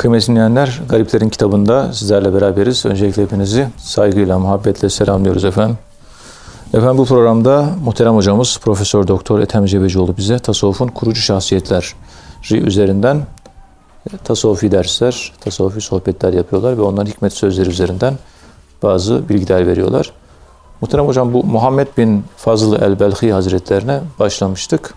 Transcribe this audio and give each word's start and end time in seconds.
Kıymetli 0.00 0.26
dinleyenler, 0.26 0.82
Gariplerin 0.88 1.28
kitabında 1.28 1.92
sizlerle 1.92 2.34
beraberiz. 2.34 2.86
Öncelikle 2.86 3.22
hepinizi 3.22 3.68
saygıyla, 3.76 4.38
muhabbetle 4.38 4.90
selamlıyoruz 4.90 5.44
efendim. 5.44 5.78
Efendim 6.74 6.98
bu 6.98 7.04
programda 7.04 7.68
muhterem 7.84 8.14
hocamız 8.14 8.58
Profesör 8.58 9.08
Doktor 9.08 9.40
Ethem 9.40 9.66
Cebecioğlu 9.66 10.16
bize 10.16 10.38
tasavvufun 10.38 10.88
kurucu 10.88 11.20
şahsiyetleri 11.20 11.84
üzerinden 12.52 13.16
e, 14.12 14.16
tasavvufi 14.16 14.72
dersler, 14.72 15.32
tasavvufi 15.40 15.80
sohbetler 15.80 16.32
yapıyorlar 16.32 16.78
ve 16.78 16.82
onların 16.82 17.10
hikmet 17.10 17.32
sözleri 17.32 17.68
üzerinden 17.68 18.14
bazı 18.82 19.28
bilgiler 19.28 19.66
veriyorlar. 19.66 20.12
Muhterem 20.80 21.06
hocam 21.06 21.32
bu 21.32 21.44
Muhammed 21.44 21.88
bin 21.96 22.24
Fazıl 22.36 22.82
el-Belhi 22.82 23.32
Hazretlerine 23.32 24.00
başlamıştık. 24.18 24.94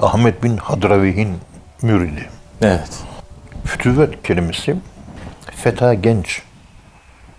Ahmet 0.00 0.42
bin 0.42 0.56
Hadravih'in 0.56 1.36
müridi. 1.82 2.28
Evet. 2.62 2.90
Fütüvvet 3.64 4.22
kelimesi 4.22 4.76
feta 5.56 5.94
genç 5.94 6.42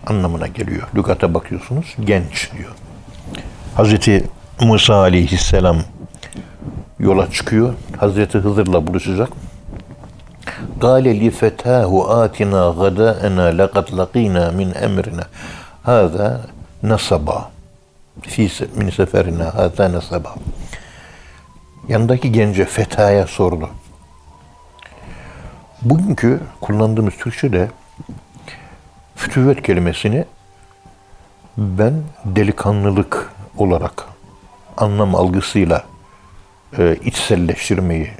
anlamına 0.06 0.46
geliyor. 0.46 0.88
Lügata 0.94 1.34
bakıyorsunuz 1.34 1.94
genç 2.00 2.50
diyor. 2.58 2.70
Hazreti 3.74 4.24
Musa 4.60 4.94
aleyhisselam 4.94 5.76
yola 6.98 7.30
çıkıyor. 7.30 7.74
Hazreti 7.98 8.38
Hızır'la 8.38 8.86
buluşacak. 8.86 9.28
Gale 10.80 11.20
li 11.20 11.30
fetahu 11.30 12.10
atina 12.10 12.70
gada'ena 12.70 13.58
laqad 13.58 13.96
laqina 13.96 14.50
min 14.52 14.74
emrina 14.74 15.24
hâzâ 15.82 16.40
nasaba 16.82 17.50
fi 18.22 18.50
min 18.76 18.90
seferina 18.90 19.54
hâzâ 19.54 19.92
nasaba 19.92 20.34
yanındaki 21.88 22.32
gence 22.32 22.64
fetaya 22.64 23.26
sordu. 23.26 23.70
Bugünkü 25.82 26.40
kullandığımız 26.60 27.14
Türkçe'de 27.14 27.70
fütüvvet 29.16 29.62
kelimesini 29.62 30.24
ben 31.56 31.94
delikanlılık 32.24 33.32
olarak 33.56 34.04
anlam 34.76 35.14
algısıyla 35.14 35.84
e, 36.78 36.96
içselleştirmeyi 37.04 38.10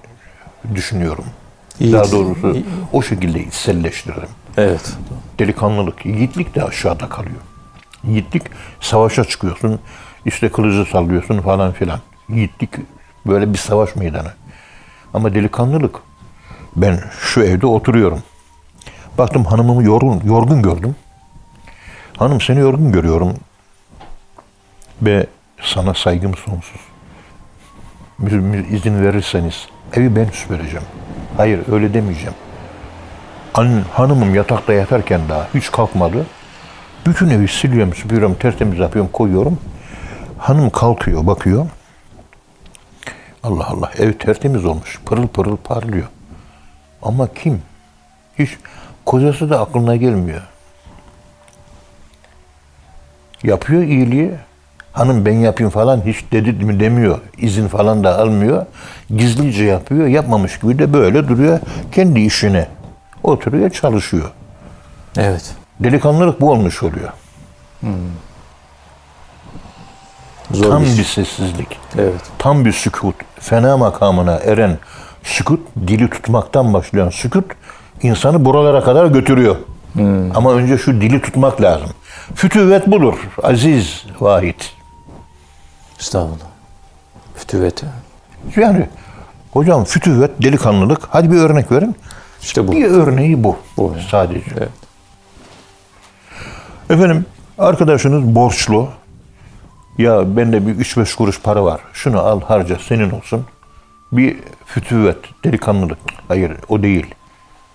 düşünüyorum. 0.74 1.24
Yiğit. 1.78 1.94
Daha 1.94 2.12
doğrusu 2.12 2.56
o 2.92 3.02
şekilde 3.02 3.40
içselleştiririm. 3.40 4.28
Evet. 4.56 4.92
Delikanlılık, 5.38 6.06
yiğitlik 6.06 6.54
de 6.54 6.64
aşağıda 6.64 7.08
kalıyor. 7.08 7.40
Yiğitlik 8.06 8.42
savaşa 8.80 9.24
çıkıyorsun, 9.24 9.80
işte 10.24 10.48
kılıcı 10.48 10.90
sallıyorsun 10.90 11.40
falan 11.40 11.72
filan. 11.72 12.00
Yiğitlik 12.28 12.70
böyle 13.26 13.52
bir 13.52 13.58
savaş 13.58 13.96
meydanı. 13.96 14.32
Ama 15.14 15.34
delikanlılık, 15.34 15.96
ben 16.76 17.00
şu 17.20 17.42
evde 17.42 17.66
oturuyorum. 17.66 18.22
Baktım 19.18 19.44
hanımımı 19.44 19.84
yorgun, 19.84 20.20
yorgun 20.24 20.62
gördüm. 20.62 20.96
Hanım 22.16 22.40
seni 22.40 22.58
yorgun 22.58 22.92
görüyorum. 22.92 23.34
Ve 25.02 25.26
sana 25.62 25.94
saygım 25.94 26.34
sonsuz. 26.34 26.80
İzin 28.70 29.02
verirseniz 29.02 29.68
evi 29.92 30.16
ben 30.16 30.24
süpüreceğim. 30.24 30.86
Hayır 31.36 31.60
öyle 31.72 31.94
demeyeceğim. 31.94 32.34
An, 33.54 33.84
hanımım 33.92 34.34
yatakta 34.34 34.72
yatarken 34.72 35.20
daha 35.28 35.48
hiç 35.54 35.70
kalkmadı. 35.70 36.26
Bütün 37.06 37.30
evi 37.30 37.48
siliyorum, 37.48 37.94
süpürüyorum, 37.94 38.34
tertemiz 38.34 38.78
yapıyorum, 38.78 39.10
koyuyorum. 39.12 39.58
Hanım 40.38 40.70
kalkıyor, 40.70 41.26
bakıyor. 41.26 41.66
Allah 43.42 43.66
Allah, 43.66 43.90
ev 43.98 44.12
tertemiz 44.12 44.64
olmuş. 44.64 45.00
Pırıl 45.06 45.28
pırıl 45.28 45.56
parlıyor. 45.56 46.06
Ama 47.02 47.34
kim? 47.34 47.62
Hiç 48.38 48.50
kocası 49.04 49.50
da 49.50 49.60
aklına 49.60 49.96
gelmiyor. 49.96 50.42
Yapıyor 53.42 53.82
iyiliği. 53.82 54.32
Hanım 54.92 55.26
ben 55.26 55.34
yapayım 55.34 55.70
falan 55.70 56.02
hiç 56.06 56.24
dedi 56.32 56.64
mi 56.64 56.80
demiyor. 56.80 57.20
İzin 57.38 57.68
falan 57.68 58.04
da 58.04 58.18
almıyor. 58.18 58.66
Gizlice 59.10 59.64
yapıyor. 59.64 60.06
Yapmamış 60.06 60.58
gibi 60.58 60.78
de 60.78 60.92
böyle 60.92 61.28
duruyor. 61.28 61.60
Kendi 61.92 62.20
işine 62.20 62.68
oturuyor, 63.22 63.70
çalışıyor. 63.70 64.30
Evet. 65.16 65.56
Delikanlılık 65.81 66.41
bu 66.41 66.50
olmuş 66.50 66.82
oluyor. 66.82 67.12
Zor 70.50 70.70
Tam 70.70 70.82
bir 70.82 70.98
bir 70.98 71.04
sessizlik. 71.04 71.78
Evet. 71.98 72.20
Tam 72.38 72.64
bir 72.64 72.72
sükut. 72.72 73.14
Fena 73.41 73.76
makamına 73.76 74.36
eren 74.36 74.78
sükut, 75.22 75.60
dili 75.86 76.10
tutmaktan 76.10 76.75
başlayan 76.75 77.10
sükut 77.10 77.44
insanı 78.03 78.44
buralara 78.44 78.84
kadar 78.84 79.06
götürüyor. 79.06 79.56
Ama 80.34 80.53
önce 80.53 80.78
şu 80.78 81.00
dili 81.00 81.22
tutmak 81.22 81.62
lazım. 81.62 81.91
Fütüvvet 82.34 82.86
budur. 82.86 83.15
Aziz, 83.42 84.04
vahid. 84.20 84.60
Estağfurullah. 86.00 86.36
Fütüvet. 87.34 87.82
Yani 88.56 88.88
hocam 89.53 89.84
fütüvvet, 89.84 90.42
delikanlılık. 90.42 91.00
Hadi 91.10 91.32
bir 91.32 91.36
örnek 91.36 91.72
verin. 91.72 91.97
İşte 92.42 92.69
bu. 92.69 92.72
Bir 92.72 92.84
örneği 92.84 93.44
bu. 93.44 93.56
Bu. 93.76 93.94
Sadece. 94.10 94.50
Evet. 94.56 94.85
Efendim 96.91 97.26
arkadaşınız 97.58 98.34
borçlu. 98.34 98.88
Ya 99.98 100.36
bende 100.36 100.66
bir 100.66 100.74
3-5 100.74 101.16
kuruş 101.16 101.41
para 101.41 101.64
var. 101.64 101.80
Şunu 101.92 102.20
al 102.20 102.41
harca 102.41 102.78
senin 102.78 103.10
olsun. 103.10 103.47
Bir 104.12 104.36
fütüvvet, 104.66 105.16
delikanlılık. 105.44 105.98
Hayır 106.28 106.52
o 106.69 106.82
değil. 106.82 107.14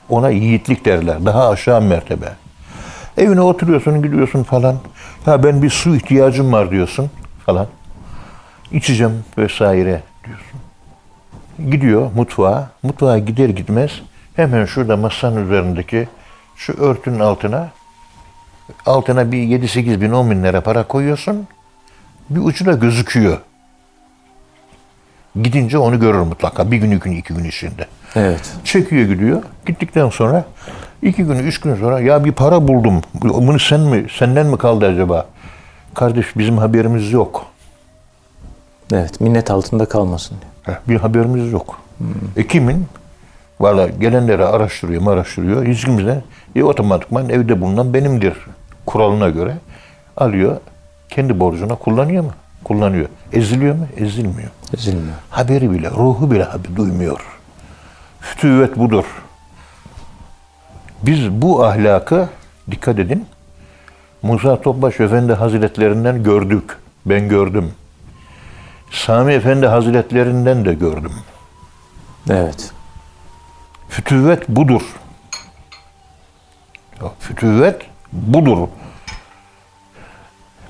Ona 0.09 0.29
yiğitlik 0.29 0.85
derler. 0.85 1.25
Daha 1.25 1.49
aşağı 1.49 1.81
mertebe. 1.81 2.33
Evine 3.17 3.41
oturuyorsun, 3.41 4.01
gidiyorsun 4.01 4.43
falan. 4.43 4.75
Ya 5.25 5.43
ben 5.43 5.61
bir 5.61 5.69
su 5.69 5.95
ihtiyacım 5.95 6.51
var 6.53 6.71
diyorsun 6.71 7.09
falan. 7.45 7.67
İçeceğim 8.71 9.23
vesaire 9.37 10.03
diyorsun. 10.25 10.59
Gidiyor 11.71 12.11
mutfağa. 12.15 12.69
Mutfağa 12.83 13.19
gider 13.19 13.49
gitmez 13.49 13.91
hemen 14.35 14.65
şurada 14.65 14.97
masanın 14.97 15.45
üzerindeki 15.45 16.07
şu 16.55 16.73
örtünün 16.73 17.19
altına 17.19 17.69
altına 18.85 19.31
bir 19.31 19.37
7-8 19.37 20.01
bin 20.01 20.11
10 20.11 20.31
bin 20.31 20.43
lira 20.43 20.61
para 20.61 20.83
koyuyorsun. 20.83 21.47
Bir 22.29 22.39
ucuna 22.39 22.71
gözüküyor. 22.73 23.37
Gidince 25.43 25.77
onu 25.77 25.99
görür 25.99 26.19
mutlaka. 26.19 26.71
Bir 26.71 26.77
gün, 26.77 26.91
iki 26.91 26.99
gün, 27.09 27.11
iki 27.17 27.33
gün 27.33 27.43
içinde. 27.43 27.85
Evet. 28.15 28.51
Çekiyor 28.63 29.07
gidiyor. 29.07 29.43
Gittikten 29.65 30.09
sonra 30.09 30.45
iki 31.01 31.23
gün, 31.23 31.35
üç 31.39 31.59
gün 31.59 31.75
sonra 31.75 31.99
ya 31.99 32.25
bir 32.25 32.31
para 32.31 32.67
buldum. 32.67 33.01
Bunu 33.23 33.59
sen 33.59 33.79
mi, 33.79 34.05
senden 34.17 34.45
mi 34.47 34.57
kaldı 34.57 34.85
acaba? 34.85 35.25
Kardeş 35.93 36.37
bizim 36.37 36.57
haberimiz 36.57 37.11
yok. 37.11 37.45
Evet. 38.93 39.21
Minnet 39.21 39.51
altında 39.51 39.85
kalmasın. 39.85 40.37
diye. 40.41 40.75
Heh, 40.75 40.79
Bir 40.87 40.95
haberimiz 40.97 41.51
yok. 41.51 41.81
E 42.37 42.47
kimin? 42.47 42.85
Valla 43.59 43.87
gelenleri 43.87 44.45
araştırıyor, 44.45 45.13
araştırıyor. 45.13 45.65
Hiç 45.65 45.85
kimse 45.85 46.21
e, 46.55 46.63
otomatikman 46.63 47.29
evde 47.29 47.61
bulunan 47.61 47.93
benimdir 47.93 48.33
kuralına 48.85 49.29
göre 49.29 49.57
alıyor. 50.17 50.57
Kendi 51.09 51.39
borcuna 51.39 51.75
kullanıyor 51.75 52.23
mu? 52.23 52.31
Kullanıyor. 52.63 53.09
Eziliyor 53.33 53.75
mu? 53.75 53.87
Ezilmiyor. 53.97 54.49
Ezilmiyor. 54.73 55.15
Haberi 55.29 55.71
bile, 55.71 55.89
ruhu 55.89 56.31
bile 56.31 56.43
haber 56.43 56.75
duymuyor. 56.75 57.25
Fütüvvet 58.19 58.77
budur. 58.77 59.05
Biz 61.03 61.31
bu 61.31 61.65
ahlakı 61.65 62.29
dikkat 62.71 62.99
edin. 62.99 63.25
Musa 64.21 64.61
Topbaş 64.61 64.99
Efendi 64.99 65.33
Hazretlerinden 65.33 66.23
gördük. 66.23 66.77
Ben 67.05 67.29
gördüm. 67.29 67.73
Sami 68.91 69.33
Efendi 69.33 69.67
Hazretlerinden 69.67 70.65
de 70.65 70.73
gördüm. 70.73 71.13
Evet. 72.29 72.71
Fütüvvet 73.89 74.49
budur. 74.49 74.81
Fütüvvet 77.19 77.90
budur. 78.11 78.67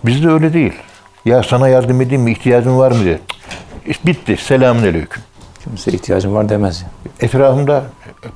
Bizde 0.06 0.30
öyle 0.30 0.54
değil. 0.54 0.74
Ya 1.26 1.44
sana 1.44 1.68
yardım 1.68 2.02
edeyim 2.02 2.22
mi, 2.22 2.32
ihtiyacın 2.32 2.78
var 2.78 2.92
mı 2.92 3.04
diye. 3.04 3.20
Bitti. 4.06 4.38
Selamünaleyküm. 4.38 5.24
Kimse 5.64 5.92
ihtiyacım 5.92 6.34
var 6.34 6.50
demez. 6.50 6.86
Etrafımda 7.20 7.84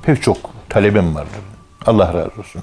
pek 0.02 0.22
çok 0.22 0.36
talebem 0.68 1.14
vardır. 1.14 1.40
Allah 1.86 2.08
razı 2.08 2.40
olsun. 2.40 2.62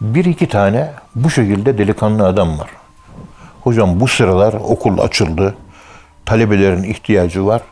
Bir 0.00 0.24
iki 0.24 0.48
tane 0.48 0.90
bu 1.14 1.30
şekilde 1.30 1.78
delikanlı 1.78 2.26
adam 2.26 2.58
var. 2.58 2.70
Hocam 3.60 4.00
bu 4.00 4.08
sıralar 4.08 4.52
okul 4.52 4.98
açıldı. 4.98 5.54
Talebelerin 6.26 6.82
ihtiyacı 6.82 7.46
var. 7.46 7.62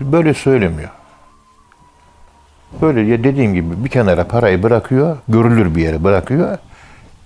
Böyle 0.00 0.34
söylemiyor. 0.34 0.90
Böyle 2.82 3.00
ya 3.00 3.24
dediğim 3.24 3.54
gibi 3.54 3.84
bir 3.84 3.88
kenara 3.88 4.26
parayı 4.26 4.62
bırakıyor, 4.62 5.16
görülür 5.28 5.74
bir 5.74 5.82
yere 5.82 6.04
bırakıyor, 6.04 6.58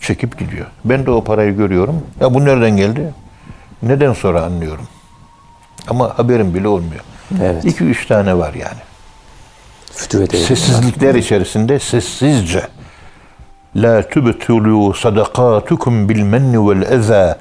çekip 0.00 0.39
gidiyor. 0.39 0.67
Ben 0.85 1.06
de 1.06 1.11
o 1.11 1.25
parayı 1.25 1.56
görüyorum. 1.56 2.03
Ya 2.21 2.35
bu 2.35 2.45
nereden 2.45 2.77
geldi? 2.77 3.15
Neden 3.83 4.12
sonra 4.12 4.43
anlıyorum. 4.43 4.89
Ama 5.89 6.19
haberim 6.19 6.55
bile 6.55 6.69
olmuyor. 6.69 7.00
Evet. 7.43 7.65
İki 7.65 7.85
üç 7.85 8.06
tane 8.06 8.39
var 8.39 8.55
yani. 8.55 8.81
Sessizlikler 10.47 11.15
içerisinde 11.15 11.79
sessizce 11.79 12.62
La 13.77 14.09
tübtülü 14.09 14.97
sadakatukum 14.97 16.09
bil 16.09 16.23
menni 16.23 16.69
vel 16.71 16.93
eza 16.93 17.39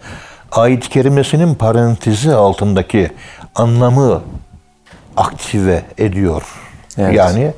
ayet 0.51 0.89
kerimesinin 0.89 1.55
parantezi 1.55 2.33
altındaki 2.33 3.11
anlamı 3.55 4.21
aktive 5.17 5.83
ediyor. 5.97 6.43
Evet. 6.97 7.15
Yani 7.15 7.53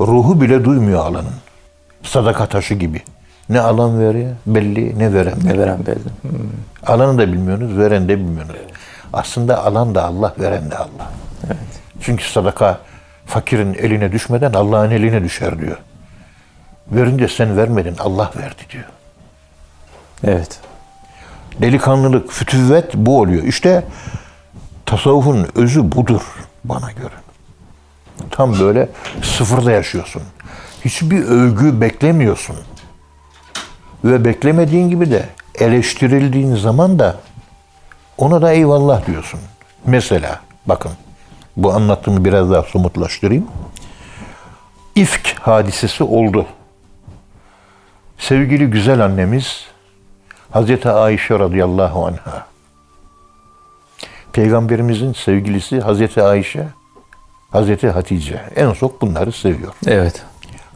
ruhu 0.00 0.40
bile 0.40 0.64
duymuyor 0.64 1.06
alanın. 1.06 1.34
Sadaka 2.02 2.46
taşı 2.46 2.74
gibi. 2.74 3.02
Ne 3.50 3.60
alan 3.60 4.00
veriyor 4.00 4.30
belli 4.46 4.98
ne 4.98 5.14
veren 5.14 5.36
belli. 5.36 5.48
Ne 5.48 5.58
veren 5.58 5.86
belli. 5.86 6.04
Hmm. 6.22 6.30
Alanı 6.86 7.18
da 7.18 7.32
bilmiyorsunuz, 7.32 7.78
veren 7.78 8.08
de 8.08 8.18
bilmiyorsunuz. 8.18 8.60
Aslında 9.12 9.64
alan 9.64 9.94
da 9.94 10.04
Allah, 10.04 10.34
veren 10.38 10.70
de 10.70 10.76
Allah. 10.76 11.10
Çünkü 12.00 12.24
sadaka 12.24 12.78
fakirin 13.26 13.74
eline 13.74 14.12
düşmeden 14.12 14.52
Allah'ın 14.52 14.90
eline 14.90 15.24
düşer 15.24 15.58
diyor. 15.58 15.76
Verince 16.90 17.28
sen 17.28 17.56
vermedin, 17.56 17.96
Allah 17.98 18.30
verdi 18.36 18.62
diyor. 18.70 18.84
Evet. 20.24 20.60
Delikanlılık, 21.60 22.32
fütüvvet 22.32 22.94
bu 22.94 23.20
oluyor. 23.20 23.42
İşte 23.42 23.84
tasavvufun 24.86 25.46
özü 25.54 25.92
budur 25.92 26.22
bana 26.64 26.92
göre. 26.92 27.14
Tam 28.30 28.58
böyle 28.58 28.88
sıfırda 29.22 29.70
yaşıyorsun. 29.70 30.22
Hiçbir 30.84 31.24
övgü 31.24 31.80
beklemiyorsun. 31.80 32.56
Ve 34.04 34.24
beklemediğin 34.24 34.90
gibi 34.90 35.10
de 35.10 35.28
eleştirildiğin 35.54 36.56
zaman 36.56 36.98
da 36.98 37.16
ona 38.18 38.42
da 38.42 38.52
eyvallah 38.52 39.06
diyorsun. 39.06 39.40
Mesela 39.86 40.40
bakın 40.66 40.92
bu 41.56 41.72
anlattığımı 41.72 42.24
biraz 42.24 42.50
daha 42.50 42.62
somutlaştırayım. 42.62 43.46
İfk 44.94 45.38
hadisesi 45.40 46.04
oldu. 46.04 46.46
Sevgili 48.18 48.66
güzel 48.66 49.04
annemiz 49.04 49.64
Hazreti 50.50 50.90
Ayşe 50.90 51.38
radıyallahu 51.38 52.06
anha. 52.06 52.46
Peygamberimizin 54.32 55.12
sevgilisi 55.12 55.80
Hazreti 55.80 56.22
Ayşe, 56.22 56.66
Hazreti 57.50 57.90
Hatice. 57.90 58.40
En 58.56 58.72
çok 58.72 59.02
bunları 59.02 59.32
seviyor. 59.32 59.72
Evet. 59.86 60.24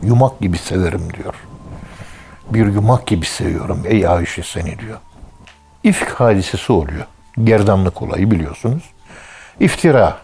Yumak 0.03 0.41
gibi 0.41 0.59
severim 0.59 1.13
diyor. 1.15 1.35
Bir 2.51 2.67
yumak 2.67 3.07
gibi 3.07 3.27
seviyorum 3.27 3.83
ey 3.85 4.09
Ayşe 4.09 4.43
seni 4.43 4.79
diyor. 4.79 4.99
İfk 5.85 6.09
hadisesi 6.21 6.73
oluyor. 6.73 7.05
Gerdanlık 7.45 8.03
olayı 8.03 8.31
biliyorsunuz. 8.31 8.83
İftira 9.61 10.17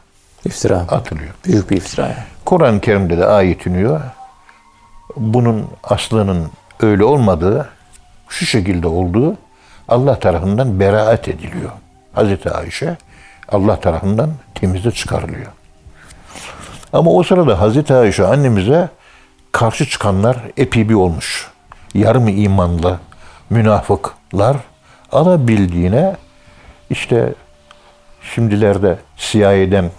İftira. 0.45 0.77
atılıyor. 0.77 1.35
Büyük 1.45 1.71
bir 1.71 1.77
iftira. 1.77 2.17
Kur'an-ı 2.45 2.81
Kerim'de 2.81 3.19
de 3.19 3.27
ayet 3.27 3.67
iniyor. 3.67 4.01
Bunun 5.17 5.67
aslının 5.85 6.51
öyle 6.81 7.05
olmadığı, 7.05 7.69
şu 8.29 8.47
şekilde 8.47 8.87
olduğu 8.87 9.37
Allah 9.89 10.19
tarafından 10.19 10.81
beraat 10.81 11.29
ediliyor. 11.29 11.71
Hazreti 12.13 12.51
Ayşe 12.51 12.97
Allah 13.49 13.81
tarafından 13.81 14.31
temizde 14.55 14.91
çıkarılıyor. 14.91 15.47
Ama 16.93 17.11
o 17.11 17.23
sırada 17.23 17.61
Hazreti 17.61 17.95
Ayşe 17.95 18.27
annemize 18.27 18.89
karşı 19.53 19.89
çıkanlar 19.89 20.37
epey 20.57 20.89
bir 20.89 20.95
olmuş. 20.95 21.51
Yarım 21.95 22.29
imanlı 22.29 22.99
münafıklar 23.51 24.57
alabildiğine 25.13 26.17
işte 26.91 27.35
şimdilerde 28.35 28.99
CIA'den 29.17 29.91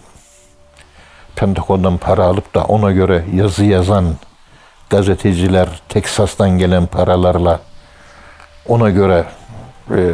Pentagon'dan 1.35 1.97
para 1.97 2.23
alıp 2.25 2.55
da 2.55 2.63
ona 2.63 2.91
göre 2.91 3.25
yazı 3.33 3.65
yazan 3.65 4.15
gazeteciler 4.89 5.67
Teksas'tan 5.89 6.49
gelen 6.57 6.85
paralarla 6.85 7.59
ona 8.67 8.89
göre 8.89 9.25
e, 9.91 10.11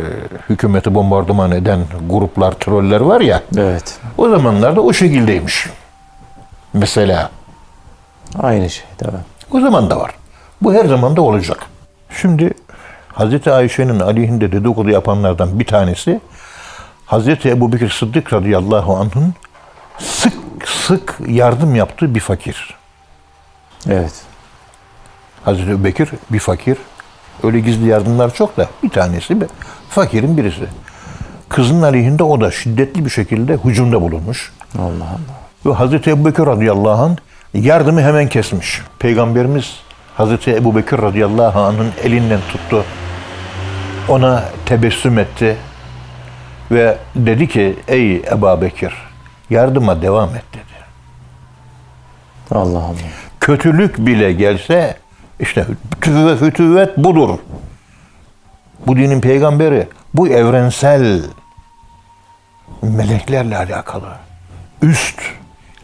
hükümeti 0.49 0.95
bombardıman 0.95 1.51
eden 1.51 1.79
gruplar, 2.09 2.51
troller 2.51 3.01
var 3.01 3.21
ya 3.21 3.41
Evet. 3.57 3.99
o 4.17 4.29
zamanlarda 4.29 4.81
o 4.81 4.93
şekildeymiş. 4.93 5.67
Mesela 6.73 7.29
Aynı 8.39 8.69
şey. 8.69 8.85
Devam. 8.99 9.21
o 9.51 9.59
zaman 9.59 9.89
da 9.89 9.99
var. 9.99 10.13
Bu 10.61 10.73
her 10.73 10.85
zaman 10.85 11.15
da 11.15 11.21
olacak. 11.21 11.65
Şimdi 12.21 12.53
Hazreti 13.13 13.51
Ayşe'nin 13.51 13.99
aleyhinde 13.99 14.51
dedikodu 14.51 14.89
yapanlardan 14.89 15.59
bir 15.59 15.65
tanesi 15.65 16.19
Hazreti 17.05 17.49
Ebu 17.49 17.73
Bekir 17.73 17.89
Sıddık 17.89 18.33
radıyallahu 18.33 18.95
anh'ın 18.97 19.33
sık 19.99 20.33
sık 20.65 21.19
yardım 21.27 21.75
yaptığı 21.75 22.15
bir 22.15 22.19
fakir. 22.19 22.75
Evet. 23.89 24.13
Hazreti 25.45 25.71
Ebu 25.71 25.83
Bekir 25.83 26.09
bir 26.29 26.39
fakir. 26.39 26.77
Öyle 27.43 27.59
gizli 27.59 27.87
yardımlar 27.87 28.33
çok 28.33 28.57
da 28.57 28.67
bir 28.83 28.89
tanesi 28.89 29.41
bir 29.41 29.47
fakirin 29.89 30.37
birisi. 30.37 30.67
Kızın 31.49 31.81
aleyhinde 31.81 32.23
o 32.23 32.41
da 32.41 32.51
şiddetli 32.51 33.05
bir 33.05 33.09
şekilde 33.09 33.57
hücumda 33.57 34.01
bulunmuş. 34.01 34.53
Allah 34.79 34.85
Allah. 34.85 35.17
Ve 35.65 35.73
Hazreti 35.73 36.09
Ebu 36.09 36.25
Bekir 36.25 36.45
radıyallahu 36.45 37.03
anh 37.03 37.17
yardımı 37.53 38.01
hemen 38.01 38.29
kesmiş. 38.29 38.81
Peygamberimiz 38.99 39.75
Hazreti 40.17 40.55
Ebu 40.55 40.75
Bekir 40.75 40.97
radıyallahu 40.97 41.59
anh'ın 41.59 41.91
elinden 42.03 42.39
tuttu. 42.51 42.85
Ona 44.09 44.43
tebessüm 44.65 45.19
etti. 45.19 45.57
Ve 46.71 46.97
dedi 47.15 47.47
ki 47.47 47.75
ey 47.87 48.15
Ebu 48.15 48.61
Bekir 48.61 48.93
yardıma 49.49 50.01
devam 50.01 50.35
et 50.35 50.43
dedi. 50.53 50.63
Allah 52.51 52.77
Allah. 52.77 52.95
Kötülük 53.39 53.97
bile 53.97 54.33
gelse 54.33 54.97
işte 55.39 55.65
fütüvve 55.93 56.35
fütüvvet 56.35 56.97
budur. 56.97 57.39
Bu 58.87 58.95
dinin 58.95 59.21
peygamberi 59.21 59.87
bu 60.13 60.27
evrensel 60.27 61.21
meleklerle 62.81 63.57
alakalı. 63.57 64.09
Üst 64.81 65.19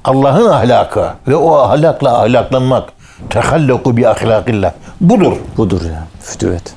Allah'ın 0.04 0.50
ahlakı 0.50 1.14
ve 1.28 1.36
o 1.36 1.58
ahlakla 1.58 2.22
ahlaklanmak 2.22 2.93
tehallaku 3.30 3.98
bi 3.98 4.08
ahlakillah. 4.08 4.74
Budur. 5.02 5.38
Budur 5.58 5.86
ya. 5.86 6.08
Fütüvet. 6.22 6.74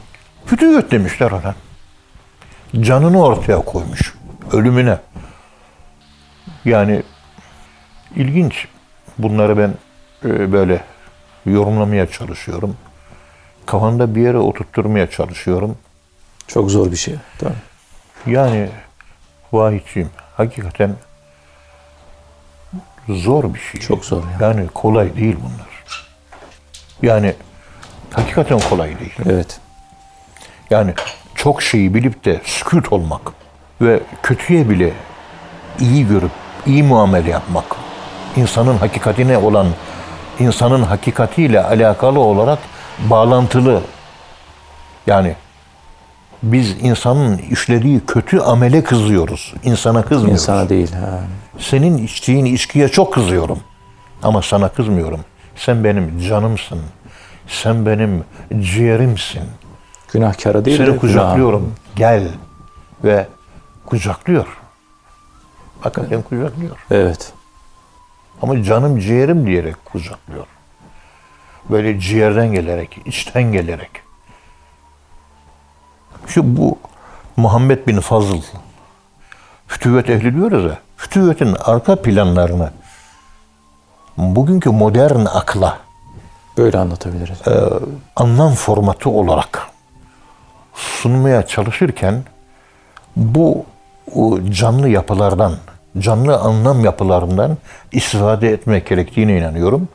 Fütüvvet 0.46 0.90
demişler 0.90 1.30
ona. 1.30 1.54
Canını 2.80 3.22
ortaya 3.24 3.58
koymuş. 3.58 4.14
Ölümüne. 4.52 4.98
Yani 6.64 7.02
ilginç. 8.16 8.68
Bunları 9.18 9.58
ben 9.58 9.74
e, 10.28 10.52
böyle 10.52 10.80
yorumlamaya 11.46 12.10
çalışıyorum. 12.10 12.76
Kafanda 13.66 14.14
bir 14.14 14.20
yere 14.20 14.38
oturtturmaya 14.38 15.10
çalışıyorum. 15.10 15.78
Çok 16.46 16.70
zor 16.70 16.92
bir 16.92 16.96
şey. 16.96 17.14
Tamam. 17.38 17.56
Yani 18.26 18.68
vahiyçiyim. 19.52 20.10
Hakikaten 20.36 20.94
zor 23.08 23.54
bir 23.54 23.58
şey. 23.58 23.80
Çok 23.80 24.04
zor 24.04 24.22
ya. 24.22 24.48
Yani 24.48 24.68
kolay 24.68 25.16
değil 25.16 25.36
bunlar. 25.40 25.75
Yani 27.02 27.34
hakikaten 28.12 28.60
kolay 28.70 28.98
değil. 28.98 29.14
Evet. 29.26 29.60
Yani 30.70 30.94
çok 31.34 31.62
şeyi 31.62 31.94
bilip 31.94 32.24
de 32.24 32.40
sükut 32.44 32.92
olmak 32.92 33.20
ve 33.80 34.00
kötüye 34.22 34.70
bile 34.70 34.92
iyi 35.80 36.08
görüp 36.08 36.30
iyi 36.66 36.82
muamele 36.82 37.30
yapmak, 37.30 37.64
insanın 38.36 38.78
hakikatine 38.78 39.38
olan 39.38 39.66
insanın 40.38 40.82
hakikatiyle 40.82 41.64
alakalı 41.64 42.20
olarak 42.20 42.58
bağlantılı. 42.98 43.80
Yani 45.06 45.34
biz 46.42 46.76
insanın 46.80 47.38
işlediği 47.38 48.00
kötü 48.06 48.40
amele 48.40 48.84
kızıyoruz. 48.84 49.54
İnsana 49.62 50.02
kızmıyoruz. 50.02 50.42
İnsana 50.42 50.68
değil. 50.68 50.92
Ha. 50.92 51.20
Senin 51.58 51.98
içtiğin 51.98 52.44
içkiye 52.44 52.88
çok 52.88 53.14
kızıyorum. 53.14 53.60
Ama 54.22 54.42
sana 54.42 54.68
kızmıyorum. 54.68 55.20
Sen 55.56 55.84
benim 55.84 56.18
canımsın. 56.20 56.80
Sen 57.48 57.86
benim 57.86 58.24
ciğerimsin. 58.60 59.42
Günahkara 60.12 60.64
değil 60.64 60.78
de 60.78 60.84
Seni 60.84 60.90
günah. 60.90 61.00
kucaklıyorum. 61.00 61.74
Gel. 61.96 62.28
Ve 63.04 63.26
kucaklıyor. 63.86 64.46
Hakikaten 65.80 66.22
kucaklıyor. 66.22 66.76
Evet. 66.90 67.32
Ama 68.42 68.62
canım 68.62 69.00
ciğerim 69.00 69.46
diyerek 69.46 69.84
kucaklıyor. 69.84 70.46
Böyle 71.70 72.00
ciğerden 72.00 72.52
gelerek, 72.52 72.98
içten 73.04 73.42
gelerek. 73.42 73.90
Şu 76.26 76.56
bu 76.56 76.78
Muhammed 77.36 77.86
bin 77.86 78.00
Fazıl, 78.00 78.42
fütüvvet 79.66 80.10
ehli 80.10 80.34
diyoruz 80.34 80.64
ya, 80.64 80.78
fütüvvetin 80.96 81.56
arka 81.64 82.02
planlarını 82.02 82.70
bugünkü 84.18 84.70
modern 84.70 85.24
akla 85.24 85.78
Böyle 86.56 86.78
anlatabiliriz. 86.78 87.38
anlam 88.16 88.54
formatı 88.54 89.10
olarak 89.10 89.66
sunmaya 90.74 91.46
çalışırken 91.46 92.24
bu 93.16 93.66
canlı 94.50 94.88
yapılardan, 94.88 95.54
canlı 95.98 96.36
anlam 96.36 96.84
yapılarından 96.84 97.56
istifade 97.92 98.52
etmek 98.52 98.86
gerektiğine 98.86 99.38
inanıyorum. 99.38 99.88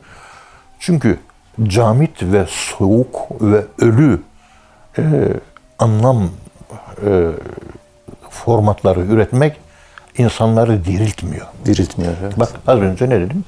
Çünkü 0.78 1.18
camit 1.62 2.22
ve 2.22 2.46
soğuk 2.48 3.42
ve 3.42 3.64
ölü 3.78 4.22
e, 4.98 5.02
anlam 5.78 6.30
e, 7.06 7.28
formatları 8.30 9.00
üretmek 9.00 9.56
insanları 10.18 10.84
diriltmiyor. 10.84 11.46
Diriltmiyor. 11.64 12.12
Evet. 12.22 12.40
Bak 12.40 12.48
az 12.66 12.78
önce 12.78 13.08
ne 13.10 13.20
dedim? 13.20 13.44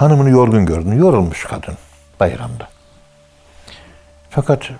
Hanımını 0.00 0.30
yorgun 0.30 0.66
gördün. 0.66 0.98
Yorulmuş 0.98 1.44
kadın 1.44 1.74
bayramda. 2.20 2.68
Fakat 4.30 4.70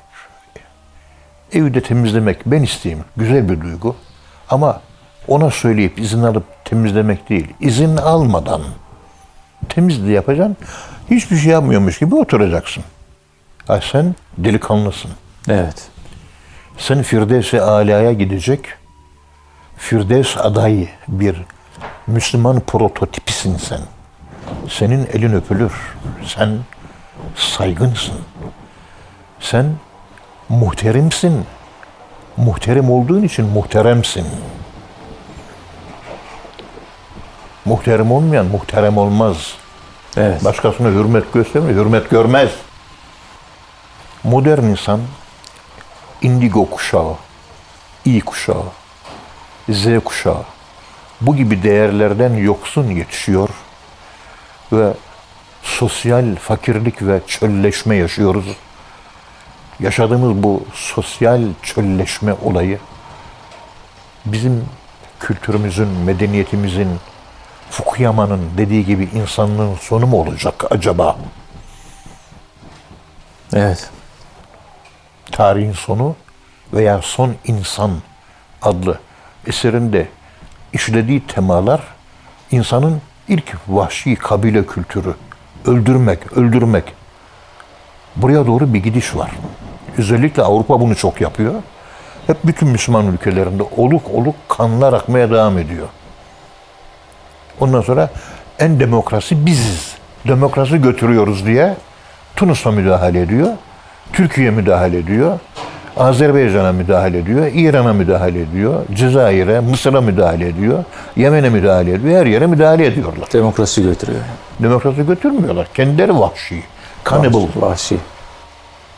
evi 1.53 1.75
de 1.75 1.83
temizlemek 1.83 2.47
ben 2.47 2.63
isteyeyim. 2.63 3.05
Güzel 3.17 3.49
bir 3.49 3.61
duygu. 3.61 3.97
Ama 4.51 4.81
ona 5.29 5.51
söyleyip 5.51 5.99
izin 5.99 6.23
alıp 6.23 6.45
temizlemek 6.65 7.29
değil. 7.29 7.55
İzin 7.61 7.97
almadan 7.97 8.63
temizliği 9.69 10.13
yapacaksın. 10.13 10.57
Hiçbir 11.11 11.37
şey 11.37 11.53
yapmıyormuş 11.53 11.99
gibi 11.99 12.15
oturacaksın. 12.15 12.85
Ay 13.69 13.81
sen 13.93 14.15
delikanlısın. 14.39 15.11
Evet. 15.49 15.89
Sen 16.79 17.03
Firdevs-i 17.03 17.61
Ala'ya 17.61 18.13
gidecek 18.13 18.61
Firdevs 19.77 20.37
adayı 20.37 20.89
bir 21.09 21.37
Müslüman 22.07 22.61
prototipisin 22.61 23.57
sen. 23.57 23.81
Senin 24.69 25.09
elin 25.13 25.33
öpülür. 25.33 25.73
Sen 26.27 26.59
saygınsın. 27.37 28.21
Sen 29.41 29.75
muhterimsin. 30.49 31.45
Muhterim 32.37 32.91
olduğun 32.91 33.23
için 33.23 33.45
muhteremsin. 33.45 34.27
Muhterem 37.65 38.13
olmayan 38.13 38.47
muhterem 38.47 38.99
olmaz. 38.99 39.55
Evet. 40.17 40.45
Başkasına 40.45 40.89
hürmet 40.89 41.33
göstermiyor, 41.33 41.85
hürmet 41.85 42.11
görmez. 42.11 42.51
Modern 44.25 44.63
insan 44.63 45.01
indigo 46.23 46.71
kuşağı, 46.71 47.15
i 48.05 48.21
kuşağı, 48.21 48.65
z 49.69 49.87
kuşağı 50.05 50.43
bu 51.21 51.37
gibi 51.37 51.63
değerlerden 51.63 52.35
yoksun 52.35 52.91
yetişiyor 52.91 53.49
ve 54.73 54.93
sosyal 55.63 56.37
fakirlik 56.37 57.03
ve 57.03 57.21
çölleşme 57.27 57.97
yaşıyoruz. 57.97 58.57
Yaşadığımız 59.81 60.43
bu 60.43 60.65
sosyal 60.75 61.43
çölleşme 61.63 62.35
olayı 62.45 62.79
bizim 64.25 64.65
kültürümüzün, 65.21 65.89
medeniyetimizin, 65.89 66.89
Fukuyama'nın 67.71 68.51
dediği 68.59 68.87
gibi 68.87 69.05
insanlığın 69.15 69.75
sonu 69.75 70.07
mu 70.07 70.21
olacak 70.21 70.65
acaba? 70.71 71.17
Evet. 73.53 73.91
Tarihin 75.33 75.73
sonu 75.73 76.17
veya 76.73 77.03
Son 77.03 77.35
İnsan 77.45 77.91
adlı 78.63 78.99
eserinde 79.47 80.09
işlediği 80.73 81.27
temalar 81.27 81.81
insanın 82.51 83.03
ilk 83.31 83.57
vahşi 83.69 84.17
kabile 84.17 84.67
kültürü. 84.67 85.15
Öldürmek, 85.67 86.33
öldürmek. 86.33 86.85
Buraya 88.17 88.47
doğru 88.47 88.75
bir 88.75 88.83
gidiş 88.83 89.17
var. 89.17 89.31
Özellikle 89.99 90.43
Avrupa 90.43 90.81
bunu 90.81 90.97
çok 90.97 91.21
yapıyor. 91.21 91.55
Hep 92.27 92.37
bütün 92.45 92.69
Müslüman 92.69 93.07
ülkelerinde 93.07 93.63
oluk 93.77 94.11
oluk 94.15 94.35
kanlar 94.49 94.93
akmaya 94.93 95.31
devam 95.31 95.59
ediyor. 95.59 95.87
Ondan 97.61 97.81
sonra 97.81 98.11
en 98.59 98.81
demokrasi 98.81 99.47
biziz. 99.47 99.95
Demokrasi 100.29 100.83
götürüyoruz 100.83 101.47
diye 101.47 101.77
Tunus'a 102.37 102.71
müdahale 102.71 103.21
ediyor. 103.21 103.49
Türkiye 104.13 104.51
müdahale 104.51 104.99
ediyor. 104.99 105.39
Azerbaycan'a 105.97 106.73
müdahale 106.73 107.19
ediyor. 107.19 107.47
İran'a 107.55 107.93
müdahale 107.93 108.41
ediyor. 108.41 108.83
Cezayir'e, 108.95 109.61
Mısır'a 109.61 110.01
müdahale 110.01 110.49
ediyor. 110.49 110.85
Yemen'e 111.17 111.49
müdahale 111.49 111.93
ediyor. 111.93 112.21
Her 112.21 112.27
yere 112.27 112.47
müdahale 112.47 112.87
ediyorlar. 112.87 113.29
Demokrasi 113.33 113.83
götürüyor. 113.83 114.21
Demokrasi 114.61 115.07
götürmüyorlar. 115.07 115.69
Kendileri 115.75 116.19
vahşi. 116.19 116.63
Cannibal. 117.11 117.47
Vahşi. 117.57 117.97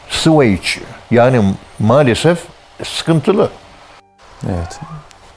Swage. 0.08 0.80
Yani 1.10 1.54
maalesef 1.78 2.38
sıkıntılı. 2.84 3.50
Evet. 4.46 4.80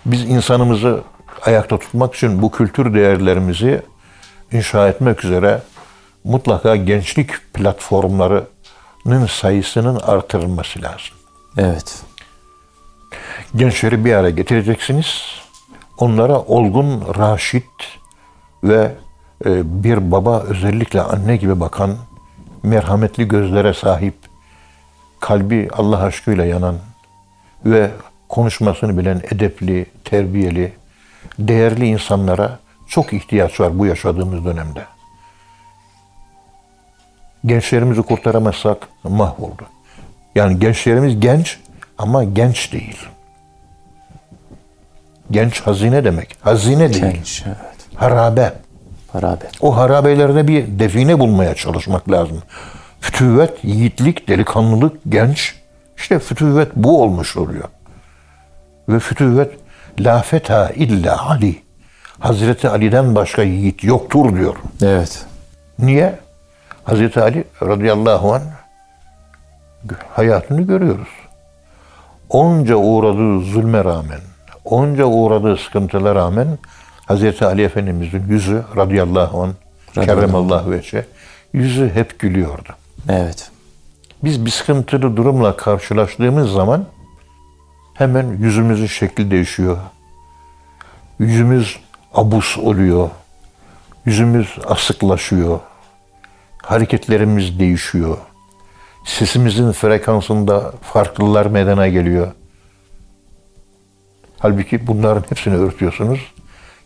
Biz 0.05 0.29
insanımızı 0.29 1.01
ayakta 1.45 1.77
tutmak 1.77 2.15
için 2.15 2.41
bu 2.41 2.51
kültür 2.51 2.93
değerlerimizi 2.93 3.81
inşa 4.51 4.87
etmek 4.87 5.25
üzere 5.25 5.61
mutlaka 6.23 6.75
gençlik 6.75 7.53
platformlarının 7.53 9.25
sayısının 9.29 9.99
artırılması 9.99 10.81
lazım. 10.81 11.15
Evet. 11.57 12.03
Gençleri 13.55 14.05
bir 14.05 14.13
araya 14.13 14.31
getireceksiniz. 14.31 15.21
Onlara 15.97 16.39
olgun, 16.39 17.03
raşit 17.17 17.65
ve 18.63 18.91
e, 19.45 19.83
bir 19.83 20.11
baba 20.11 20.39
özellikle 20.39 21.01
anne 21.01 21.37
gibi 21.37 21.59
bakan, 21.59 21.97
merhametli 22.63 23.27
gözlere 23.27 23.73
sahip, 23.73 24.15
kalbi 25.19 25.69
Allah 25.73 26.03
aşkıyla 26.03 26.45
yanan 26.45 26.75
ve 27.65 27.91
konuşmasını 28.29 28.97
bilen 28.97 29.21
edepli, 29.31 29.85
terbiyeli, 30.03 30.73
değerli 31.39 31.87
insanlara 31.87 32.59
çok 32.87 33.13
ihtiyaç 33.13 33.59
var 33.59 33.79
bu 33.79 33.85
yaşadığımız 33.85 34.45
dönemde. 34.45 34.85
Gençlerimizi 37.45 38.01
kurtaramazsak 38.01 38.87
mahvoldu. 39.03 39.74
Yani 40.35 40.59
gençlerimiz 40.59 41.19
genç 41.19 41.59
ama 41.97 42.23
genç 42.23 42.73
değil. 42.73 42.97
Genç 45.31 45.61
hazine 45.61 46.03
demek. 46.03 46.37
Hazine 46.41 46.93
değil. 46.93 47.05
Genç. 47.05 47.43
Evet. 47.45 47.57
Harabe. 47.95 48.53
Harabe. 49.13 49.45
O 49.61 49.77
harabelerde 49.77 50.47
bir 50.47 50.79
define 50.79 51.19
bulmaya 51.19 51.55
çalışmak 51.55 52.11
lazım. 52.11 52.43
Fütüvvet, 53.01 53.63
yiğitlik, 53.63 54.27
delikanlılık, 54.27 54.97
genç. 55.09 55.55
İşte 55.97 56.19
fütüvvet 56.19 56.75
bu 56.75 57.01
olmuş 57.03 57.37
oluyor. 57.37 57.69
Ve 58.89 58.99
fütüvvet 58.99 59.51
la 59.99 60.21
feta 60.21 60.69
illa 60.69 61.29
Ali. 61.29 61.63
Hazreti 62.19 62.69
Ali'den 62.69 63.15
başka 63.15 63.43
yiğit 63.43 63.83
yoktur 63.83 64.37
diyor. 64.37 64.55
Evet. 64.81 65.25
Niye? 65.79 66.19
Hazreti 66.83 67.21
Ali 67.21 67.43
radıyallahu 67.61 68.33
anh 68.33 68.41
hayatını 70.13 70.61
görüyoruz. 70.61 71.07
Onca 72.29 72.75
uğradığı 72.75 73.39
zulme 73.39 73.83
rağmen, 73.83 74.19
onca 74.65 75.05
uğradığı 75.05 75.57
sıkıntılara 75.57 76.15
rağmen 76.15 76.47
Hazreti 77.05 77.45
Ali 77.45 77.63
Efendimizin 77.63 78.23
yüzü 78.27 78.63
radıyallahu 78.75 79.43
anh, 79.43 79.53
kerremallahu 79.93 80.71
veçe, 80.71 81.05
yüzü 81.53 81.91
hep 81.93 82.19
gülüyordu. 82.19 82.69
Evet. 83.09 83.51
Biz 84.23 84.45
bir 84.45 84.51
sıkıntılı 84.51 85.17
durumla 85.17 85.57
karşılaştığımız 85.57 86.51
zaman 86.51 86.85
hemen 87.93 88.37
yüzümüzün 88.39 88.85
şekli 88.85 89.31
değişiyor. 89.31 89.77
Yüzümüz 91.19 91.79
abus 92.13 92.57
oluyor. 92.57 93.09
Yüzümüz 94.05 94.57
asıklaşıyor. 94.67 95.59
Hareketlerimiz 96.61 97.59
değişiyor. 97.59 98.17
Sesimizin 99.05 99.71
frekansında 99.71 100.73
farklılar 100.81 101.45
meydana 101.45 101.87
geliyor. 101.87 102.31
Halbuki 104.39 104.87
bunların 104.87 105.23
hepsini 105.29 105.55
örtüyorsunuz. 105.55 106.19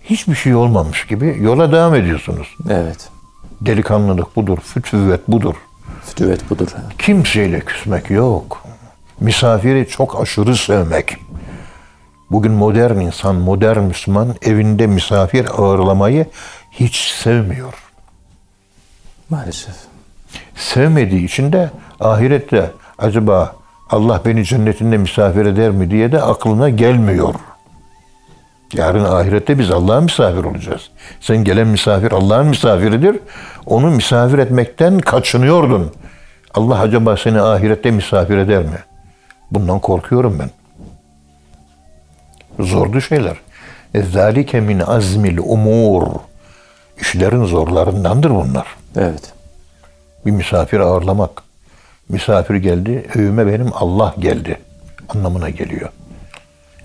Hiçbir 0.03 0.35
şey 0.35 0.55
olmamış 0.55 1.07
gibi 1.07 1.37
yola 1.41 1.71
devam 1.71 1.95
ediyorsunuz. 1.95 2.55
Evet. 2.69 3.09
Delikanlılık 3.61 4.35
budur, 4.35 4.57
fütüvvet 4.57 5.27
budur. 5.27 5.55
Fütüvet 6.05 6.49
budur. 6.49 6.67
Kimseyle 6.97 7.59
küsmek 7.59 8.09
yok. 8.09 8.63
Misafiri 9.19 9.87
çok 9.87 10.21
aşırı 10.21 10.55
sevmek. 10.55 11.17
Bugün 12.31 12.51
modern 12.51 12.99
insan, 12.99 13.35
modern 13.35 13.79
Müslüman 13.83 14.35
evinde 14.41 14.87
misafir 14.87 15.45
ağırlamayı 15.57 16.25
hiç 16.71 16.95
sevmiyor. 16.95 17.73
Maalesef. 19.29 19.75
Sevmediği 20.55 21.25
için 21.25 21.53
de 21.53 21.71
ahirette 21.99 22.71
acaba 22.97 23.55
Allah 23.89 24.21
beni 24.25 24.45
cennetinde 24.45 24.97
misafir 24.97 25.45
eder 25.45 25.71
mi 25.71 25.91
diye 25.91 26.11
de 26.11 26.21
aklına 26.21 26.69
gelmiyor. 26.69 27.35
Yarın 28.73 29.05
ahirette 29.05 29.59
biz 29.59 29.71
Allah'a 29.71 30.01
misafir 30.01 30.43
olacağız. 30.43 30.89
Sen 31.21 31.43
gelen 31.43 31.67
misafir 31.67 32.11
Allah'ın 32.11 32.47
misafiridir. 32.47 33.19
Onu 33.65 33.91
misafir 33.91 34.37
etmekten 34.37 34.99
kaçınıyordun. 34.99 35.91
Allah 36.53 36.79
acaba 36.79 37.17
seni 37.17 37.41
ahirette 37.41 37.91
misafir 37.91 38.37
eder 38.37 38.63
mi? 38.63 38.79
Bundan 39.51 39.79
korkuyorum 39.79 40.39
ben. 40.39 40.49
Zordu 42.65 43.01
şeyler. 43.01 43.37
Zalike 44.11 44.59
min 44.59 44.79
azmil 44.79 45.37
umur. 45.37 46.07
İşlerin 47.01 47.45
zorlarındandır 47.45 48.29
bunlar. 48.29 48.67
Evet. 48.95 49.33
Bir 50.25 50.31
misafir 50.31 50.79
ağırlamak. 50.79 51.48
Misafir 52.09 52.55
geldi, 52.55 53.07
evime 53.15 53.47
benim 53.47 53.69
Allah 53.73 54.15
geldi 54.19 54.59
anlamına 55.09 55.49
geliyor. 55.49 55.89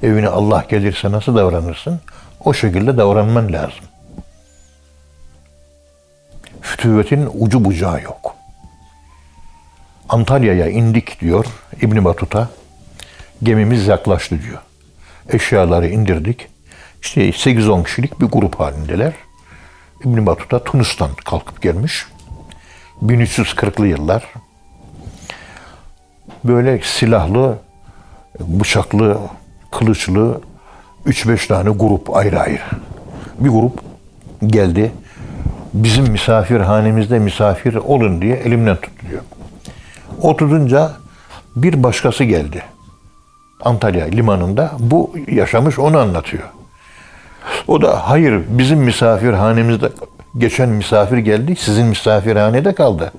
Evine 0.02 0.28
Allah 0.28 0.64
gelirse 0.68 1.12
nasıl 1.12 1.36
davranırsın? 1.36 2.00
O 2.44 2.54
şekilde 2.54 2.96
davranman 2.96 3.52
lazım. 3.52 3.84
Fütüvetin 6.60 7.28
ucu 7.38 7.64
bucağı 7.64 8.02
yok. 8.02 8.36
Antalya'ya 10.08 10.68
indik 10.68 11.20
diyor 11.20 11.46
İbn 11.82 12.04
Batuta. 12.04 12.48
Gemimiz 13.42 13.86
yaklaştı 13.86 14.42
diyor. 14.42 14.58
Eşyaları 15.28 15.88
indirdik. 15.88 16.46
İşte 17.02 17.28
8-10 17.28 17.84
kişilik 17.84 18.20
bir 18.20 18.26
grup 18.26 18.60
halindeler. 18.60 19.12
İbn 20.04 20.26
Batuta 20.26 20.64
Tunus'tan 20.64 21.10
kalkıp 21.14 21.62
gelmiş. 21.62 22.06
1340'lı 23.02 23.86
yıllar. 23.86 24.24
Böyle 26.44 26.80
silahlı, 26.82 27.58
bıçaklı, 28.40 29.18
kılıçlı 29.70 30.40
3-5 31.06 31.48
tane 31.48 31.70
grup 31.70 32.16
ayrı 32.16 32.40
ayrı. 32.40 32.62
Bir 33.40 33.48
grup 33.48 33.80
geldi. 34.46 34.92
Bizim 35.74 36.12
misafirhanemizde 36.12 37.18
misafir 37.18 37.74
olun 37.74 38.22
diye 38.22 38.36
elimden 38.36 38.76
tuttu 38.76 39.06
diyor. 39.10 39.22
Oturunca 40.22 40.92
bir 41.56 41.82
başkası 41.82 42.24
geldi. 42.24 42.62
Antalya 43.60 44.06
limanında 44.06 44.72
bu 44.78 45.14
yaşamış 45.28 45.78
onu 45.78 45.98
anlatıyor. 45.98 46.44
O 47.68 47.82
da 47.82 48.08
hayır 48.08 48.42
bizim 48.48 48.78
misafirhanemizde 48.78 49.88
geçen 50.38 50.68
misafir 50.68 51.18
geldi 51.18 51.56
sizin 51.56 51.86
misafirhanede 51.86 52.74
kaldı. 52.74 53.12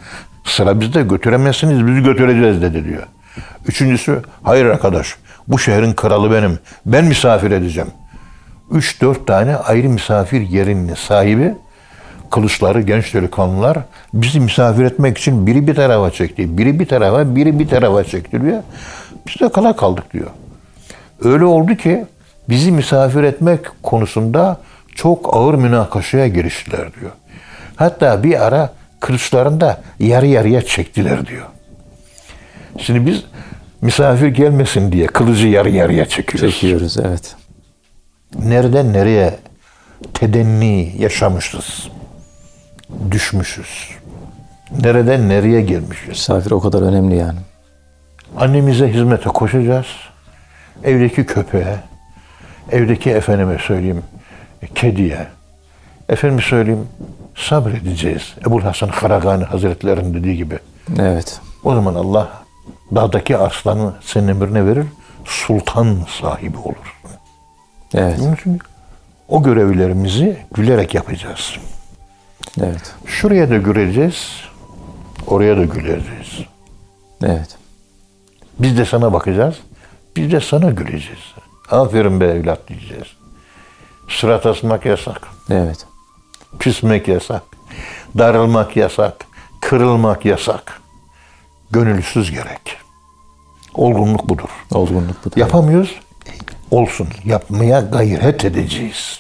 Sıra 0.46 0.80
bizde 0.80 1.02
götüremezsiniz 1.04 1.88
biz 1.88 2.04
götüreceğiz 2.04 2.62
dedi 2.62 2.86
diyor. 2.86 3.04
Üçüncüsü 3.68 4.22
hayır 4.44 4.66
arkadaş 4.66 5.16
bu 5.48 5.60
şehrin 5.60 5.94
kralı 5.94 6.31
benim. 6.31 6.60
Ben 6.86 7.05
misafir 7.05 7.51
edeceğim. 7.51 7.90
Üç 8.72 9.01
dört 9.01 9.27
tane 9.27 9.55
ayrı 9.55 9.90
misafir 9.90 10.42
yerinin 10.42 10.94
sahibi 10.96 11.53
kılıçları 12.31 12.81
genç 12.81 13.14
delikanlılar 13.14 13.77
bizi 14.14 14.40
misafir 14.40 14.84
etmek 14.84 15.18
için 15.18 15.48
biri 15.48 15.68
bir 15.68 15.75
tarafa 15.75 16.12
çekti. 16.12 16.58
Biri 16.58 16.79
bir 16.79 16.86
tarafa, 16.86 17.36
biri 17.36 17.60
bir 17.60 17.68
tarafa 17.68 18.03
çekti 18.03 18.42
diyor. 18.42 18.64
Biz 19.27 19.42
de 19.42 19.51
kala 19.51 19.75
kaldık 19.75 20.14
diyor. 20.14 20.27
Öyle 21.24 21.46
oldu 21.46 21.75
ki 21.75 22.05
bizi 22.50 22.72
misafir 22.72 23.24
etmek 23.24 23.60
konusunda 23.84 24.58
çok 24.96 25.36
ağır 25.36 25.53
münakaşaya 25.53 26.27
giriştiler 26.27 26.94
diyor. 27.00 27.12
Hatta 27.75 28.24
bir 28.24 28.46
ara 28.46 28.74
kılıçlarını 29.05 29.61
da 29.61 29.81
yarı 30.00 30.27
yarıya 30.27 30.61
çektiler 30.61 31.25
diyor. 31.25 31.46
Şimdi 32.77 33.05
biz 33.05 33.24
misafir 33.81 34.27
gelmesin 34.27 34.91
diye 34.91 35.07
kılıcı 35.07 35.48
yarı 35.48 35.70
yarıya 35.70 36.05
çekiyoruz. 36.05 36.53
Çekiyoruz 36.53 36.98
evet. 36.98 37.35
Nereden 38.39 38.94
nereye 38.94 39.39
tedenni 40.13 40.94
yaşamışız. 40.98 41.87
Düşmüşüz. 43.11 43.89
Nereden 44.81 45.29
nereye 45.29 45.61
gelmişiz. 45.61 46.07
Misafir 46.07 46.51
o 46.51 46.59
kadar 46.59 46.81
önemli 46.81 47.15
yani. 47.15 47.39
Annemize 48.37 48.94
hizmete 48.94 49.29
koşacağız. 49.29 49.87
Evdeki 50.83 51.25
köpeğe, 51.25 51.75
evdeki 52.72 53.09
efendime 53.09 53.57
söyleyeyim 53.68 54.03
kediye, 54.75 55.27
efendim 56.09 56.41
söyleyeyim 56.41 56.87
sabredeceğiz. 57.35 58.33
Ebu 58.48 58.63
Hasan 58.63 58.91
Karagani 58.91 59.43
Hazretleri'nin 59.43 60.13
dediği 60.13 60.37
gibi. 60.37 60.59
Evet. 61.00 61.39
O 61.63 61.75
zaman 61.75 61.95
Allah 61.95 62.43
dağdaki 62.95 63.37
arslanı 63.37 63.93
senin 64.01 64.27
emrine 64.27 64.65
verir, 64.65 64.85
sultan 65.25 65.98
sahibi 66.21 66.57
olur. 66.57 67.01
Evet. 67.93 68.19
Bunun 68.19 68.35
için 68.35 68.59
o 69.27 69.43
görevlerimizi 69.43 70.37
gülerek 70.53 70.95
yapacağız. 70.95 71.53
Evet. 72.61 72.95
Şuraya 73.05 73.50
da 73.50 73.57
güleceğiz, 73.57 74.41
oraya 75.27 75.57
da 75.57 75.63
güleceğiz. 75.63 76.39
Evet. 77.24 77.57
Biz 78.59 78.77
de 78.77 78.85
sana 78.85 79.13
bakacağız, 79.13 79.55
biz 80.15 80.31
de 80.31 80.39
sana 80.41 80.69
güleceğiz. 80.71 81.33
Aferin 81.71 82.21
be 82.21 82.25
evlat 82.25 82.67
diyeceğiz. 82.67 83.07
Sırat 84.09 84.45
asmak 84.45 84.85
yasak, 84.85 85.21
Evet. 85.50 85.85
Küsmek 86.59 87.07
yasak, 87.07 87.44
darılmak 88.18 88.75
yasak, 88.75 89.25
kırılmak 89.61 90.25
yasak. 90.25 90.81
Gönülsüz 91.72 92.31
gerek. 92.31 92.77
Olgunluk 93.74 94.29
budur. 94.29 94.50
Olgunluk 94.72 95.25
bu. 95.25 95.31
da. 95.31 95.39
Yapamıyoruz, 95.39 95.96
olsun. 96.72 97.07
Yapmaya 97.25 97.79
gayret 97.79 98.46
edeceğiz. 98.46 99.20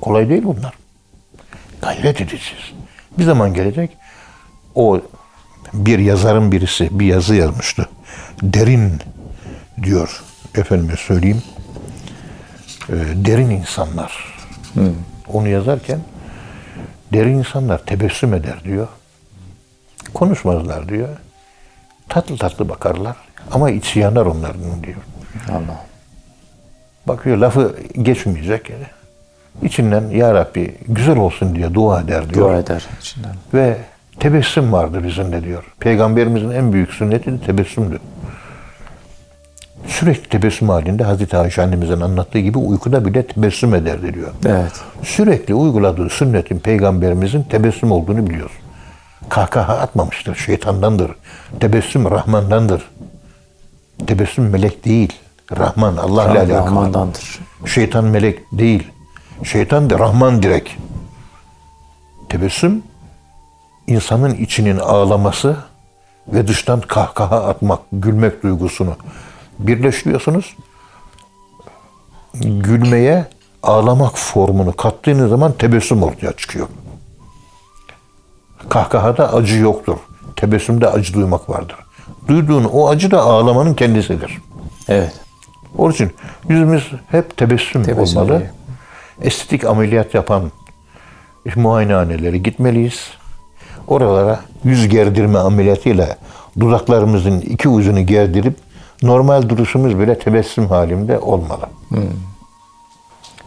Kolay 0.00 0.28
değil 0.28 0.42
bunlar. 0.44 0.74
Gayret 1.82 2.20
edeceğiz. 2.20 2.72
Bir 3.18 3.24
zaman 3.24 3.54
gelecek, 3.54 3.96
o 4.74 5.00
bir 5.72 5.98
yazarın 5.98 6.52
birisi 6.52 6.98
bir 6.98 7.06
yazı 7.06 7.34
yazmıştı. 7.34 7.88
Derin 8.42 8.92
diyor, 9.82 10.22
efendime 10.54 10.96
söyleyeyim, 10.96 11.42
e, 12.88 12.94
derin 13.14 13.50
insanlar. 13.50 14.40
Onu 15.28 15.48
yazarken 15.48 16.00
derin 17.12 17.38
insanlar 17.38 17.78
tebessüm 17.78 18.34
eder 18.34 18.64
diyor. 18.64 18.88
Konuşmazlar 20.14 20.88
diyor. 20.88 21.08
Tatlı 22.08 22.38
tatlı 22.38 22.68
bakarlar 22.68 23.16
ama 23.50 23.70
içi 23.70 23.98
yanar 23.98 24.26
onların 24.26 24.82
diyor. 24.82 24.96
Allah. 25.48 25.86
Bakıyor 27.06 27.36
lafı 27.36 27.76
geçmeyecek. 28.02 28.70
İçinden 29.62 30.08
ya 30.10 30.34
Rabbi 30.34 30.76
güzel 30.88 31.16
olsun 31.16 31.54
diye 31.54 31.74
dua 31.74 32.00
eder 32.00 32.34
diyor. 32.34 32.48
Dua 32.48 32.58
eder 32.58 32.82
içinden. 33.00 33.34
Ve 33.54 33.76
tebessüm 34.20 34.72
vardır 34.72 35.04
bizimde 35.04 35.44
diyor. 35.44 35.64
Peygamberimizin 35.80 36.50
en 36.50 36.72
büyük 36.72 36.90
sünneti 36.90 37.32
de 37.32 37.40
tebessümdür. 37.46 38.00
Sürekli 39.86 40.28
tebessüm 40.28 40.68
halinde 40.68 41.04
Hazreti 41.04 41.36
Ayşe 41.36 41.62
annemizin 41.62 42.00
anlattığı 42.00 42.38
gibi 42.38 42.58
uykuda 42.58 43.04
bile 43.04 43.26
tebessüm 43.26 43.74
ederdi 43.74 44.14
diyor. 44.14 44.30
Evet. 44.46 44.72
Sürekli 45.02 45.54
uyguladığı 45.54 46.08
sünnetin 46.08 46.58
peygamberimizin 46.58 47.42
tebessüm 47.42 47.92
olduğunu 47.92 48.26
biliyor. 48.26 48.50
Kahkaha 49.28 49.78
atmamıştır, 49.78 50.34
şeytandandır. 50.36 51.10
Tebessüm 51.60 52.10
Rahman'dandır. 52.10 52.90
Tebessüm 54.06 54.50
melek 54.50 54.84
değil. 54.84 55.12
Rahman, 55.58 55.96
Allah 55.96 56.24
ile 56.24 56.30
alakalı. 56.30 56.52
Rahmandandır. 56.52 57.38
Şeytan 57.66 58.04
melek 58.04 58.38
değil. 58.52 58.90
Şeytan 59.44 59.90
da 59.90 59.98
Rahman 59.98 60.42
direkt. 60.42 60.70
Tebessüm 62.28 62.82
insanın 63.86 64.34
içinin 64.34 64.78
ağlaması 64.78 65.56
ve 66.28 66.48
dıştan 66.48 66.80
kahkaha 66.80 67.44
atmak, 67.44 67.80
gülmek 67.92 68.42
duygusunu 68.42 68.96
birleştiriyorsunuz. 69.66 70.56
Gülmeye 72.34 73.26
ağlamak 73.62 74.18
formunu 74.18 74.76
kattığınız 74.76 75.30
zaman 75.30 75.52
tebessüm 75.52 76.02
ortaya 76.02 76.32
çıkıyor. 76.32 76.68
Kahkahada 78.68 79.34
acı 79.34 79.56
yoktur. 79.56 79.96
Tebessümde 80.36 80.88
acı 80.88 81.14
duymak 81.14 81.50
vardır. 81.50 81.76
Duyduğun 82.28 82.64
o 82.64 82.88
acı 82.88 83.10
da 83.10 83.20
ağlamanın 83.22 83.74
kendisidir. 83.74 84.38
Evet. 84.88 85.12
Onun 85.78 85.92
için 85.92 86.12
yüzümüz 86.48 86.90
hep 87.08 87.36
tebessüm, 87.36 87.82
Tebessüm 87.82 88.18
olmalı. 88.20 88.36
ediyor. 88.36 88.50
Estetik 89.22 89.64
ameliyat 89.64 90.14
yapan 90.14 90.50
muayenehanelere 91.56 92.38
gitmeliyiz. 92.38 93.10
Oralara 93.88 94.40
yüz 94.64 94.88
gerdirme 94.88 95.38
ameliyatıyla 95.38 96.16
dudaklarımızın 96.60 97.40
iki 97.40 97.68
ucunu 97.68 98.06
gerdirip 98.06 98.54
normal 99.02 99.48
duruşumuz 99.48 99.98
bile 99.98 100.18
tebessüm 100.18 100.66
halinde 100.66 101.18
olmalı. 101.18 101.66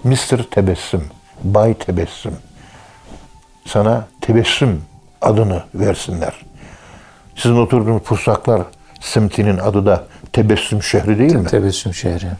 Mr. 0.03 0.43
Tebessüm, 0.51 1.03
Bay 1.43 1.73
Tebessüm. 1.73 2.33
Sana 3.65 4.07
tebessüm 4.21 4.81
adını 5.21 5.63
versinler. 5.75 6.45
Sizin 7.35 7.55
oturduğunuz 7.57 8.01
Pusaklar 8.01 8.61
semtinin 9.01 9.57
adı 9.57 9.85
da 9.85 10.03
Tebessüm 10.33 10.83
şehri 10.83 11.19
değil 11.19 11.35
mi? 11.35 11.47
Tebessüm 11.47 11.93
şehri. 11.93 12.25
Hı. 12.25 12.35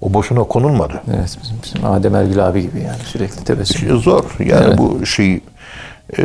O 0.00 0.14
boşuna 0.14 0.42
konulmadı. 0.44 1.02
Evet 1.14 1.38
bizim, 1.42 1.56
bizim 1.62 1.84
Adem 1.84 2.14
Ergül 2.14 2.46
abi 2.46 2.62
gibi 2.62 2.80
yani 2.80 2.98
sürekli 3.04 3.44
tebessüm. 3.44 3.98
Zor. 3.98 4.24
Yani 4.38 4.64
Evet. 4.68 4.78
bu 4.78 5.06
şey 5.06 5.40
e, 6.18 6.22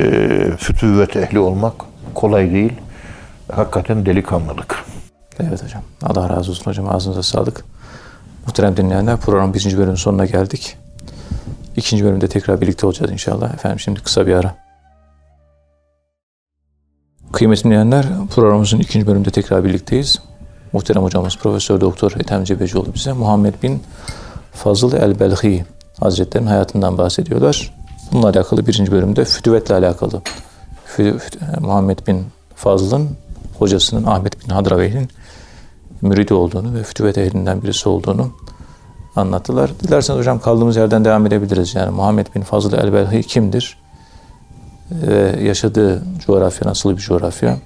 fütüvvet 0.57 1.15
ehli 1.15 1.39
olmak 1.39 1.73
kolay 2.13 2.51
değil. 2.51 2.73
Hakikaten 3.51 4.05
delikanlılık. 4.05 4.83
Evet 5.39 5.63
hocam. 5.63 5.81
Allah 6.03 6.29
razı 6.29 6.51
olsun 6.51 6.65
hocam. 6.65 6.89
Ağzınıza 6.89 7.23
sağlık. 7.23 7.65
Muhterem 8.45 8.77
dinleyenler 8.77 9.17
program 9.17 9.53
birinci 9.53 9.77
bölümün 9.77 9.95
sonuna 9.95 10.25
geldik. 10.25 10.77
İkinci 11.75 12.05
bölümde 12.05 12.27
tekrar 12.27 12.61
birlikte 12.61 12.87
olacağız 12.87 13.11
inşallah. 13.11 13.53
Efendim 13.53 13.79
şimdi 13.79 13.99
kısa 13.99 14.27
bir 14.27 14.33
ara. 14.33 14.55
Kıymetli 17.33 17.63
dinleyenler 17.63 18.05
programımızın 18.35 18.79
ikinci 18.79 19.07
bölümünde 19.07 19.29
tekrar 19.31 19.63
birlikteyiz. 19.63 20.19
Muhterem 20.73 21.03
hocamız 21.03 21.37
Profesör 21.37 21.81
Doktor 21.81 22.11
Ethem 22.11 22.43
Cebecioğlu 22.43 22.93
bize 22.93 23.13
Muhammed 23.13 23.53
bin 23.63 23.83
Fazıl 24.51 24.93
el-Belhi 24.93 25.65
Hazretleri'nin 25.99 26.47
hayatından 26.47 26.97
bahsediyorlar. 26.97 27.75
Bununla 28.11 28.27
alakalı 28.27 28.67
birinci 28.67 28.91
bölümde 28.91 29.25
fütüvetle 29.25 29.75
alakalı. 29.75 30.21
Muhammed 31.59 31.99
bin 32.07 32.25
Fazıl'ın 32.55 33.09
hocasının 33.59 34.05
Ahmet 34.05 34.45
bin 34.45 34.53
Hadraveyh'in 34.53 35.09
müridi 36.01 36.33
olduğunu 36.33 36.73
ve 36.73 36.83
fütüvet 36.83 37.17
ehlinden 37.17 37.63
birisi 37.63 37.89
olduğunu 37.89 38.31
anlattılar. 39.15 39.71
Dilerseniz 39.79 40.19
hocam 40.19 40.39
kaldığımız 40.39 40.77
yerden 40.77 41.05
devam 41.05 41.25
edebiliriz. 41.25 41.75
Yani 41.75 41.91
Muhammed 41.91 42.27
bin 42.35 42.41
Fazıl 42.41 42.73
el-Belhi 42.73 43.23
kimdir? 43.23 43.77
Ve 44.91 45.43
yaşadığı 45.43 46.03
coğrafya 46.25 46.69
nasıl 46.69 46.97
bir 46.97 47.01
coğrafya? 47.01 47.57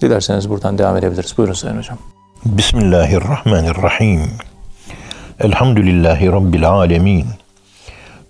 Dilerseniz 0.00 0.50
buradan 0.50 0.78
devam 0.78 0.96
edebiliriz. 0.96 1.38
Buyurun 1.38 1.54
Sayın 1.54 1.78
Hocam. 1.78 1.98
Bismillahirrahmanirrahim. 2.44 4.22
Elhamdülillahi 5.40 6.32
Rabbil 6.32 6.70
alemin. 6.70 7.26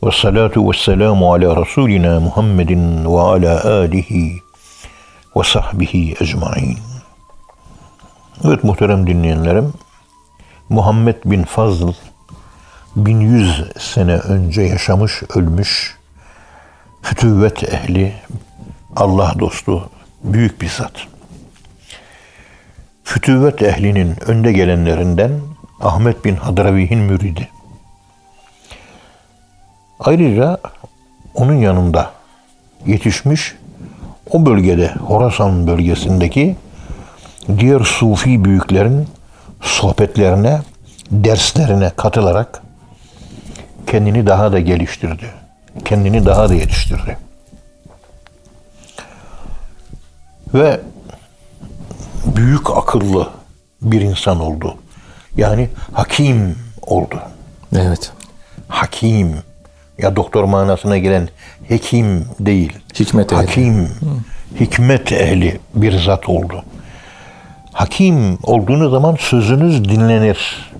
Ve 0.04 0.10
salatu 0.12 0.70
ve 0.70 0.76
selamu 0.76 1.32
ala 1.32 1.56
Resulina 1.56 2.20
Muhammedin 2.20 3.04
ve 3.04 3.20
ala 3.20 3.64
alihi 3.64 4.36
ve 5.36 5.42
sahbihi 5.44 6.16
ecmain. 6.20 6.89
Evet 8.44 8.64
muhterem 8.64 9.06
dinleyenlerim, 9.06 9.72
Muhammed 10.68 11.16
bin 11.24 11.42
Fazıl 11.42 11.92
1100 12.96 13.64
sene 13.78 14.14
önce 14.14 14.62
yaşamış, 14.62 15.22
ölmüş, 15.34 15.98
fütüvvet 17.02 17.74
ehli, 17.74 18.14
Allah 18.96 19.34
dostu, 19.38 19.90
büyük 20.24 20.60
bir 20.60 20.68
zat. 20.68 20.92
Fütüvvet 23.04 23.62
ehlinin 23.62 24.16
önde 24.26 24.52
gelenlerinden 24.52 25.40
Ahmet 25.80 26.24
bin 26.24 26.36
Hadravi'nin 26.36 26.98
müridi. 26.98 27.48
Ayrıca 30.00 30.58
onun 31.34 31.54
yanında 31.54 32.12
yetişmiş 32.86 33.54
o 34.30 34.46
bölgede 34.46 34.94
Horasan 34.94 35.66
bölgesindeki 35.66 36.56
diğer 37.58 37.80
sufi 37.80 38.44
büyüklerin 38.44 39.08
sohbetlerine, 39.62 40.60
derslerine 41.10 41.90
katılarak 41.96 42.62
kendini 43.86 44.26
daha 44.26 44.52
da 44.52 44.60
geliştirdi. 44.60 45.26
Kendini 45.84 46.26
daha 46.26 46.48
da 46.48 46.54
yetiştirdi. 46.54 47.18
Ve 50.54 50.80
büyük 52.26 52.70
akıllı 52.70 53.30
bir 53.82 54.00
insan 54.00 54.40
oldu. 54.40 54.74
Yani 55.36 55.68
hakim 55.92 56.56
oldu. 56.82 57.22
Evet. 57.76 58.12
Hakim 58.68 59.34
ya 59.98 60.16
doktor 60.16 60.44
manasına 60.44 60.98
gelen 60.98 61.28
hekim 61.68 62.26
değil. 62.40 62.72
Hikmet 63.00 63.32
ehli. 63.32 63.40
Hakim, 63.40 63.88
hikmet 64.60 65.12
ehli 65.12 65.60
bir 65.74 65.98
zat 65.98 66.28
oldu. 66.28 66.64
Hakim 67.80 68.38
olduğunuz 68.42 68.90
zaman 68.90 69.16
sözünüz 69.20 69.84
dinlenir. 69.84 70.70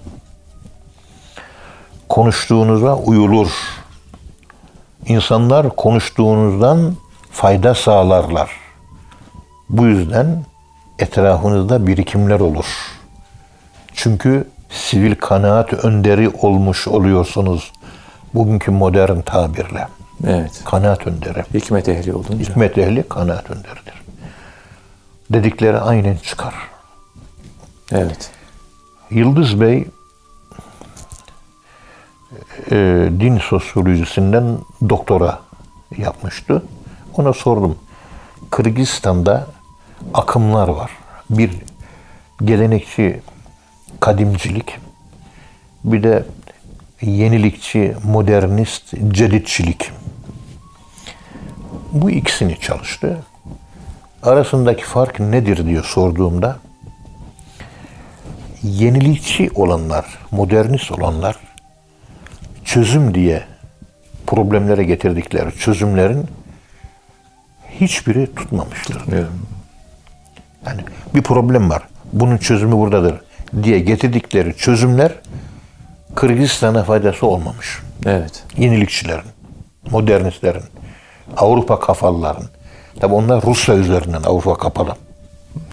Konuştuğunuza 2.09 2.97
uyulur. 2.97 3.51
İnsanlar 5.07 5.77
konuştuğunuzdan 5.77 6.97
fayda 7.31 7.75
sağlarlar. 7.75 8.51
Bu 9.69 9.87
yüzden 9.87 10.45
etrafınızda 10.99 11.87
birikimler 11.87 12.41
olur. 12.41 12.67
Çünkü 13.95 14.49
sivil 14.71 15.15
kanaat 15.15 15.73
önderi 15.73 16.29
olmuş 16.29 16.89
oluyorsunuz. 16.89 17.73
Bugünkü 18.35 18.71
modern 18.71 19.21
tabirle. 19.21 19.89
Evet. 20.27 20.61
Kanaat 20.65 21.07
önderi. 21.07 21.45
Hikmet 21.55 21.89
ehli 21.89 22.15
olunca. 22.15 22.39
Hikmet 22.39 22.79
ehli 22.79 23.03
kanaat 23.03 23.51
önderidir. 23.51 24.03
Dedikleri 25.31 25.79
aynen 25.79 26.17
çıkar. 26.17 26.70
Evet. 27.93 28.31
Yıldız 29.11 29.61
Bey 29.61 29.87
e, 32.71 33.09
din 33.21 33.39
sosyolojisinden 33.39 34.59
doktora 34.89 35.41
yapmıştı. 35.99 36.63
Ona 37.17 37.33
sordum. 37.33 37.79
Kırgızistan'da 38.51 39.47
akımlar 40.15 40.69
var. 40.69 40.91
Bir 41.31 41.51
gelenekçi 42.45 43.21
kadimcilik, 44.01 44.79
bir 45.85 46.03
de 46.03 46.25
yenilikçi, 47.03 47.97
modernist, 48.05 48.95
ceditçilik. 49.09 49.91
Bu 51.93 52.11
ikisini 52.11 52.61
çalıştı. 52.61 53.23
Arasındaki 54.23 54.85
fark 54.85 55.21
nedir 55.21 55.67
diye 55.67 55.83
sorduğumda 55.83 56.59
yenilikçi 58.63 59.51
olanlar, 59.55 60.07
modernist 60.31 60.93
olanlar 60.93 61.37
çözüm 62.65 63.15
diye 63.15 63.43
problemlere 64.27 64.85
getirdikleri 64.85 65.57
çözümlerin 65.59 66.27
hiçbiri 67.81 68.35
tutmamıştır. 68.35 69.03
Yani 70.67 70.81
bir 71.15 71.23
problem 71.23 71.71
var. 71.71 71.83
Bunun 72.13 72.37
çözümü 72.37 72.77
buradadır 72.77 73.21
diye 73.63 73.79
getirdikleri 73.79 74.57
çözümler 74.57 75.13
Kırgızistan'a 76.15 76.85
faydası 76.85 77.27
olmamış. 77.27 77.79
Evet. 78.07 78.45
Yenilikçilerin, 78.57 79.31
modernistlerin, 79.91 80.63
Avrupa 81.37 81.81
kafalıların. 81.81 82.45
Tabi 83.01 83.15
onlar 83.15 83.43
Rusya 83.43 83.75
üzerinden 83.75 84.23
Avrupa 84.23 84.59
kapalı. 84.59 84.95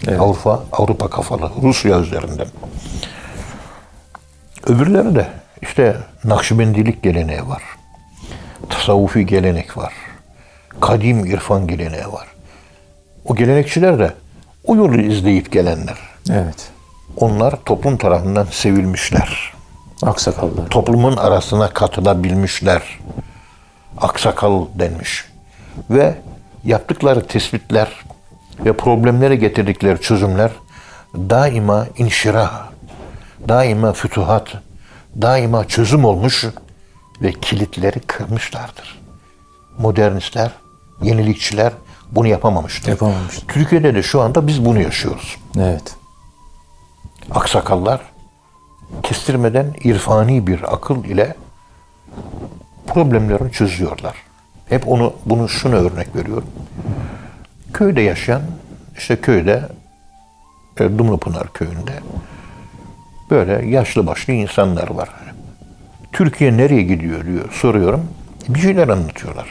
Evet. 0.08 0.20
Avrupa 0.20 0.64
Avrupa 0.72 1.10
kafalı. 1.10 1.50
Rusya 1.62 2.00
üzerinden. 2.00 2.46
Öbürleri 4.66 5.14
de 5.14 5.26
işte 5.62 5.96
Nakşibendilik 6.24 7.02
geleneği 7.02 7.48
var. 7.48 7.62
Tasavvufi 8.68 9.26
gelenek 9.26 9.76
var. 9.76 9.92
Kadim 10.80 11.26
irfan 11.26 11.66
geleneği 11.66 12.12
var. 12.12 12.26
O 13.24 13.34
gelenekçiler 13.34 13.98
de 13.98 14.14
o 14.64 14.76
yolu 14.76 15.00
izleyip 15.00 15.52
gelenler. 15.52 15.98
Evet. 16.30 16.70
Onlar 17.16 17.54
toplum 17.64 17.96
tarafından 17.96 18.46
sevilmişler. 18.50 19.52
Aksakallar. 20.02 20.68
Toplumun 20.70 21.16
arasına 21.16 21.68
katılabilmişler. 21.68 22.82
Aksakal 23.98 24.66
denmiş. 24.74 25.24
Ve 25.90 26.14
yaptıkları 26.64 27.26
tespitler 27.26 27.88
ve 28.64 28.72
problemlere 28.72 29.36
getirdikleri 29.36 30.00
çözümler 30.00 30.50
daima 31.14 31.86
inşirah, 31.96 32.68
daima 33.48 33.92
fütuhat, 33.92 34.54
daima 35.22 35.68
çözüm 35.68 36.04
olmuş 36.04 36.44
ve 37.22 37.32
kilitleri 37.32 38.00
kırmışlardır. 38.00 39.00
Modernistler, 39.78 40.52
yenilikçiler 41.02 41.72
bunu 42.10 42.26
yapamamıştı. 42.26 42.90
Yapamamıştı. 42.90 43.46
Türkiye'de 43.46 43.94
de 43.94 44.02
şu 44.02 44.20
anda 44.20 44.46
biz 44.46 44.64
bunu 44.64 44.80
yaşıyoruz. 44.80 45.36
Evet. 45.58 45.96
Aksakallar 47.30 48.00
kestirmeden 49.02 49.74
irfani 49.84 50.46
bir 50.46 50.74
akıl 50.74 51.04
ile 51.04 51.34
problemlerini 52.86 53.52
çözüyorlar. 53.52 54.14
Hep 54.68 54.88
onu 54.88 55.12
bunu 55.26 55.48
şunu 55.48 55.74
örnek 55.74 56.16
veriyorum. 56.16 56.48
Köyde 57.72 58.00
yaşayan 58.00 58.42
işte 58.96 59.16
köyde 59.16 59.62
e, 60.80 60.98
Dumlupınar 60.98 61.52
köyünde 61.52 61.92
böyle 63.30 63.66
yaşlı 63.66 64.06
başlı 64.06 64.32
insanlar 64.32 64.90
var. 64.90 65.08
Türkiye 66.12 66.56
nereye 66.56 66.82
gidiyor 66.82 67.24
diyor 67.24 67.52
soruyorum. 67.52 68.04
Bir 68.48 68.58
şeyler 68.58 68.88
anlatıyorlar. 68.88 69.46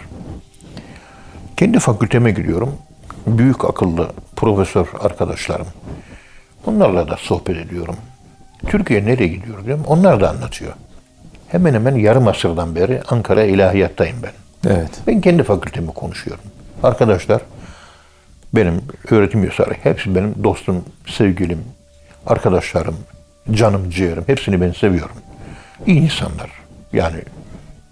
Kendi 1.58 1.80
fakülteme 1.80 2.32
gidiyorum. 2.32 2.76
Büyük 3.28 3.66
akıllı 3.66 4.12
profesör 4.36 4.88
arkadaşlarım. 5.00 5.68
Onlarla 6.66 7.10
da 7.10 7.18
sohbet 7.18 7.58
ediyorum. 7.58 7.96
Türkiye 8.68 9.06
nereye 9.06 9.28
gidiyor 9.28 9.66
diyorum. 9.66 9.84
Onlar 9.88 10.22
da 10.22 10.30
anlatıyor. 10.30 10.74
Hemen 11.48 11.74
hemen 11.74 11.96
yarım 11.96 12.28
asırdan 12.28 12.76
beri 12.76 13.02
Ankara 13.10 13.44
ilahiyattayım 13.44 14.18
ben. 14.24 14.32
Evet. 14.72 14.90
Ben 15.08 15.22
kendi 15.22 15.44
fakültemi 15.44 15.88
konuşuyorum. 15.88 16.44
Arkadaşlar 16.84 17.42
benim 18.54 18.82
öğretim 19.10 19.44
üyeleri 19.44 19.78
hepsi 19.84 20.16
benim 20.16 20.44
dostum, 20.44 20.84
sevgilim, 21.08 21.64
arkadaşlarım, 22.26 22.96
canım, 23.52 23.90
ciğerim. 23.90 24.24
Hepsini 24.28 24.62
ben 24.62 24.72
seviyorum. 24.72 25.16
İyi 25.86 26.00
insanlar. 26.00 26.52
Yani 26.94 27.18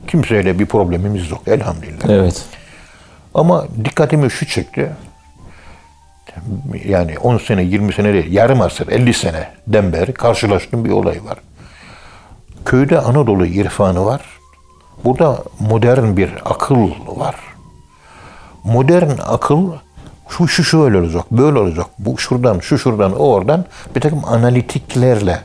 kimseyle 0.08 0.60
bir 0.60 0.66
problemimiz 0.66 1.32
yok 1.32 1.48
elhamdülillah. 1.48 2.10
Evet. 2.10 2.46
Ama 3.34 3.68
dikkatimi 3.86 4.32
şu 4.32 4.46
çekti. 4.46 4.92
Yani 6.86 7.20
10 7.20 7.38
sene, 7.38 7.64
20 7.64 7.94
sene 7.94 8.14
değil, 8.14 8.32
yarım 8.32 8.62
asır, 8.62 8.88
50 8.88 9.14
seneden 9.14 9.94
beri 9.94 10.14
karşılaştığım 10.14 10.86
bir 10.86 10.90
olay 10.90 11.26
var. 11.26 11.38
Köyde 12.66 13.00
Anadolu 13.00 13.46
irfanı 13.46 14.06
var. 14.06 14.22
Burada 15.04 15.44
modern 15.60 16.18
bir 16.18 16.32
akıl 16.46 16.90
var. 17.08 17.36
Modern 18.64 19.12
akıl 19.28 19.72
şu 20.30 20.48
şu 20.48 20.64
şöyle 20.64 20.98
olacak, 20.98 21.32
böyle 21.32 21.60
olacak, 21.60 21.86
bu 22.00 22.18
şuradan, 22.18 22.60
şu 22.60 22.78
şuradan, 22.78 23.20
o 23.20 23.34
oradan 23.34 23.66
bir 23.96 24.02
takım 24.02 24.26
analitiklerle 24.26 25.42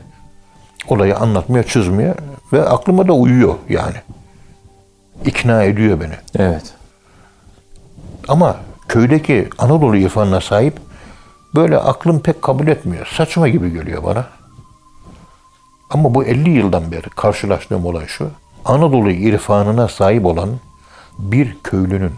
olayı 0.89 1.17
anlatmaya, 1.17 1.63
çözmeye 1.63 2.15
ve 2.53 2.69
aklıma 2.69 3.09
da 3.09 3.13
uyuyor 3.13 3.55
yani. 3.69 3.97
İkna 5.25 5.63
ediyor 5.63 6.01
beni. 6.01 6.15
Evet. 6.39 6.75
Ama 8.29 8.57
köydeki 8.89 9.49
Anadolu 9.59 9.97
irfanına 9.97 10.41
sahip 10.41 10.81
böyle 11.55 11.79
aklım 11.79 12.21
pek 12.21 12.43
kabul 12.43 12.67
etmiyor. 12.67 13.07
Saçma 13.17 13.49
gibi 13.49 13.73
geliyor 13.73 14.05
bana. 14.05 14.27
Ama 15.91 16.15
bu 16.15 16.25
50 16.25 16.51
yıldan 16.51 16.93
beri 16.93 17.11
karşılaştığım 17.11 17.87
olay 17.87 18.07
şu. 18.07 18.31
Anadolu 18.65 19.11
irfanına 19.11 19.89
sahip 19.89 20.27
olan 20.27 20.49
bir 21.19 21.57
köylünün 21.65 22.13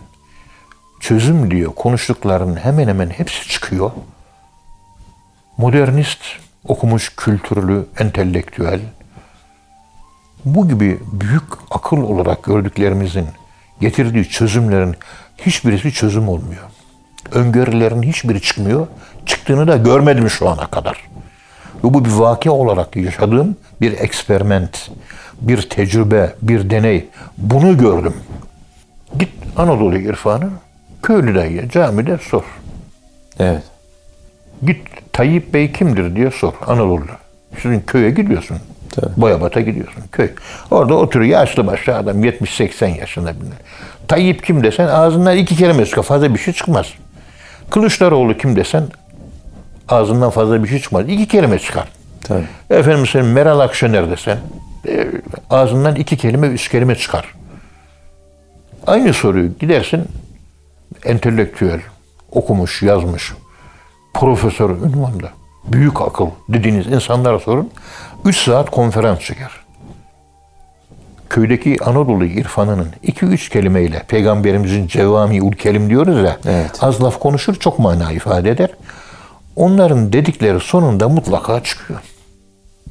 çözüm 1.02 1.50
diyor 1.50 1.72
konuştuklarının 1.74 2.56
hemen 2.56 2.88
hemen 2.88 3.10
hepsi 3.10 3.48
çıkıyor. 3.48 3.90
Modernist, 5.56 6.20
okumuş, 6.68 7.12
kültürlü, 7.16 7.86
entelektüel, 7.98 8.80
bu 10.44 10.68
gibi 10.68 11.00
büyük 11.12 11.42
akıl 11.70 11.96
olarak 11.96 12.42
gördüklerimizin 12.42 13.26
getirdiği 13.80 14.28
çözümlerin 14.28 14.96
hiçbirisi 15.38 15.92
çözüm 15.92 16.28
olmuyor. 16.28 16.62
Öngörülerin 17.32 18.02
hiçbiri 18.02 18.42
çıkmıyor. 18.42 18.86
Çıktığını 19.26 19.68
da 19.68 19.76
görmedim 19.76 20.30
şu 20.30 20.48
ana 20.48 20.66
kadar. 20.66 20.96
Ve 21.84 21.94
bu 21.94 22.04
bir 22.04 22.10
vaki 22.10 22.50
olarak 22.50 22.96
yaşadığım 22.96 23.56
bir 23.80 23.92
eksperiment, 23.92 24.90
bir 25.40 25.62
tecrübe, 25.62 26.34
bir 26.42 26.70
deney. 26.70 27.08
Bunu 27.38 27.78
gördüm. 27.78 28.14
Git 29.18 29.30
Anadolu 29.56 29.98
irfanı 29.98 30.50
köylü 31.02 31.34
dayıya 31.34 31.68
camide 31.68 32.18
sor. 32.18 32.42
Evet. 33.40 33.62
Git 34.66 34.80
Tayyip 35.12 35.54
Bey 35.54 35.72
kimdir 35.72 36.16
diye 36.16 36.30
sor 36.30 36.52
Anadolu'da. 36.66 37.12
Sizin 37.62 37.80
köye 37.80 38.10
gidiyorsun. 38.10 38.58
Tabii. 38.90 39.10
Boyabat'a 39.16 39.60
gidiyorsun 39.60 40.02
köy. 40.12 40.30
Orada 40.70 40.94
oturuyor 40.94 41.30
yaşlı 41.30 41.66
başlı 41.66 41.96
adam 41.96 42.24
70-80 42.24 42.86
yaşında. 42.98 43.30
bir- 43.30 43.46
Tayyip 44.08 44.44
kim 44.46 44.62
desen 44.64 44.88
ağzından 44.88 45.36
iki 45.36 45.56
kelime 45.56 45.86
çıkar. 45.86 46.02
Fazla 46.02 46.34
bir 46.34 46.38
şey 46.38 46.54
çıkmaz. 46.54 46.86
Kılıçdaroğlu 47.70 48.38
kim 48.38 48.56
desen 48.56 48.84
ağzından 49.88 50.30
fazla 50.30 50.62
bir 50.64 50.68
şey 50.68 50.78
çıkmaz. 50.78 51.08
İki 51.08 51.28
kelime 51.28 51.58
çıkar. 51.58 51.88
Tabii. 52.20 52.44
Efendim 52.70 53.06
sen 53.06 53.24
Meral 53.24 53.60
Akşener 53.60 54.10
desen 54.10 54.38
e, 54.88 55.06
ağzından 55.50 55.94
iki 55.96 56.16
kelime, 56.16 56.46
üç 56.46 56.68
kelime 56.68 56.94
çıkar. 56.94 57.34
Aynı 58.86 59.14
soruyu 59.14 59.50
gidersin 59.58 60.04
entelektüel, 61.04 61.80
okumuş, 62.32 62.82
yazmış, 62.82 63.32
profesör 64.14 64.70
ünvanlı, 64.70 65.30
büyük 65.64 66.00
akıl 66.00 66.26
dediğiniz 66.48 66.86
insanlara 66.86 67.38
sorun. 67.38 67.70
Üç 68.24 68.44
saat 68.44 68.70
konferans 68.70 69.20
çeker. 69.20 69.50
Köydeki 71.30 71.76
Anadolu 71.84 72.24
irfanının 72.24 72.88
iki 73.02 73.26
üç 73.26 73.48
kelimeyle 73.48 74.02
peygamberimizin 74.08 74.86
cevami 74.86 75.42
ul 75.42 75.52
kelim 75.52 75.90
diyoruz 75.90 76.24
ya 76.24 76.36
Evet. 76.46 76.78
az 76.80 77.02
laf 77.02 77.18
konuşur 77.20 77.54
çok 77.54 77.78
mana 77.78 78.12
ifade 78.12 78.50
eder. 78.50 78.70
Onların 79.56 80.12
dedikleri 80.12 80.60
sonunda 80.60 81.08
mutlaka 81.08 81.62
çıkıyor. 81.62 82.00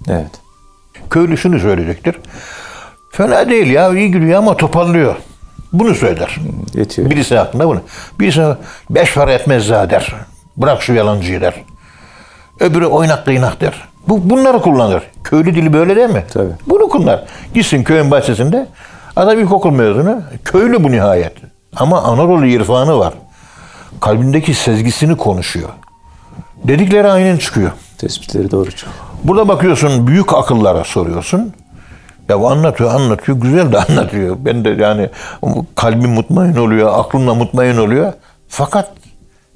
Evet. 0.10 0.32
Köylü 1.10 1.38
şunu 1.38 1.60
söyleyecektir. 1.60 2.20
Fena 3.12 3.50
değil 3.50 3.68
ya 3.68 3.94
iyi 3.94 4.12
gidiyor 4.12 4.40
ama 4.40 4.58
toparlıyor. 4.58 5.16
Bunu 5.74 5.96
söyler. 5.96 6.36
Yetiyor. 6.74 7.10
Birisi 7.10 7.38
hakkında 7.38 7.68
bunu. 7.68 7.82
Birisi 8.20 8.56
beş 8.90 9.14
para 9.14 9.34
etmez 9.34 9.70
daha 9.70 9.90
der. 9.90 10.16
Bırak 10.58 10.82
şu 10.82 10.94
yalancıyı 10.94 11.42
der. 11.42 11.54
Öbürü 12.60 12.86
oynak 12.86 13.26
kıynak 13.26 13.62
der. 13.62 13.88
Bu, 14.08 14.30
bunları 14.30 14.62
kullanır. 14.62 15.04
Köylü 15.24 15.56
dili 15.56 15.74
böyle 15.74 15.96
değil 15.96 16.10
mi? 16.10 16.24
Tabii. 16.34 16.52
Bunu 16.68 16.90
kullanır. 16.90 17.24
Gitsin 17.54 17.84
köyün 17.84 18.12
bahçesinde 18.12 18.68
adam 19.16 19.40
ilkokul 19.40 19.72
mezunu. 19.72 20.22
Köylü 20.46 20.84
bu 20.84 20.92
nihayet. 20.92 21.34
Ama 21.76 22.02
Anadolu 22.02 22.46
irfanı 22.46 23.00
var. 23.00 23.14
Kalbindeki 24.02 24.54
sezgisini 24.54 25.18
konuşuyor. 25.18 25.70
Dedikleri 26.64 27.08
aynen 27.08 27.38
çıkıyor. 27.38 27.72
Tespitleri 27.98 28.52
doğru 28.52 28.72
çıkıyor. 28.72 28.96
Burada 29.24 29.48
bakıyorsun 29.48 30.08
büyük 30.08 30.34
akıllara 30.34 30.84
soruyorsun. 30.84 31.54
Ya 32.30 32.36
anlatıyor, 32.36 32.94
anlatıyor, 32.94 33.38
güzel 33.38 33.72
de 33.72 33.78
anlatıyor. 33.80 34.36
Ben 34.40 34.66
de 34.66 34.70
yani 34.70 35.10
kalbim 35.76 36.10
mutmain 36.10 36.56
oluyor, 36.56 37.00
aklımla 37.00 37.34
mutmain 37.34 37.78
oluyor. 37.78 38.14
Fakat 38.48 38.92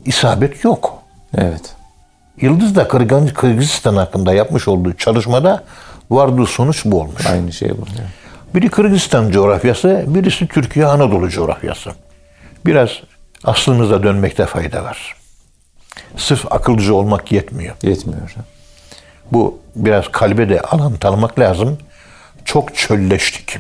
isabet 0.06 0.64
yok. 0.64 0.94
Evet. 1.38 1.76
Yıldız 2.42 2.76
da 2.76 2.84
Kırgız- 2.88 3.34
Kırgızistan 3.34 3.96
hakkında 3.96 4.34
yapmış 4.34 4.68
olduğu 4.68 4.94
çalışmada 4.94 5.64
vardığı 6.10 6.46
sonuç 6.46 6.86
bu 6.86 7.00
olmuş. 7.02 7.26
Aynı 7.28 7.52
şey 7.54 7.70
bu. 7.70 7.86
Evet. 8.00 8.10
Biri 8.56 8.70
Kırgızistan 8.70 9.32
coğrafyası, 9.32 10.04
birisi 10.08 10.48
Türkiye 10.48 10.86
Anadolu 10.86 11.30
coğrafyası. 11.30 11.92
Biraz 12.66 12.90
aslımıza 13.44 14.04
dönmekte 14.04 14.46
fayda 14.46 14.84
var. 14.84 15.16
Sırf 16.18 16.52
akılcı 16.52 16.96
olmak 16.96 17.32
yetmiyor. 17.32 17.76
Yetmiyor. 17.84 18.34
Bu 19.32 19.60
biraz 19.76 20.08
kalbe 20.12 20.50
de 20.50 20.62
alan 20.62 20.94
tanımak 20.94 21.40
lazım. 21.40 21.78
Çok 22.46 22.76
çölleştik. 22.76 23.58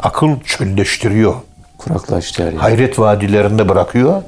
Akıl 0.00 0.40
çölleştiriyor. 0.40 1.34
Kuraklaştı 1.78 2.46
her 2.46 2.52
yer. 2.52 2.58
Hayret 2.58 2.98
vadilerinde 2.98 3.68
bırakıyor. 3.68 4.22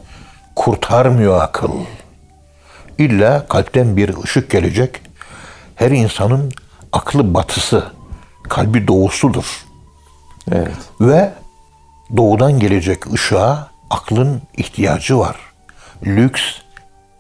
Kurtarmıyor 0.57 1.43
akıl. 1.43 1.73
İlla 2.99 3.49
kalpten 3.49 3.97
bir 3.97 4.23
ışık 4.25 4.51
gelecek. 4.51 5.01
Her 5.75 5.91
insanın 5.91 6.53
aklı 6.93 7.35
batısı, 7.35 7.85
kalbi 8.49 8.89
doğusudur. 8.89 9.65
Evet. 10.53 10.77
Ve 11.01 11.33
doğudan 12.17 12.59
gelecek 12.59 13.13
ışığa 13.13 13.71
aklın 13.91 14.43
ihtiyacı 14.57 15.19
var. 15.19 15.37
Lüks 16.07 16.43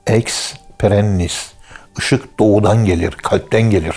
ex 0.06 0.54
perennis. 0.78 1.52
Işık 1.98 2.38
doğudan 2.38 2.84
gelir, 2.84 3.10
kalpten 3.10 3.62
gelir. 3.62 3.96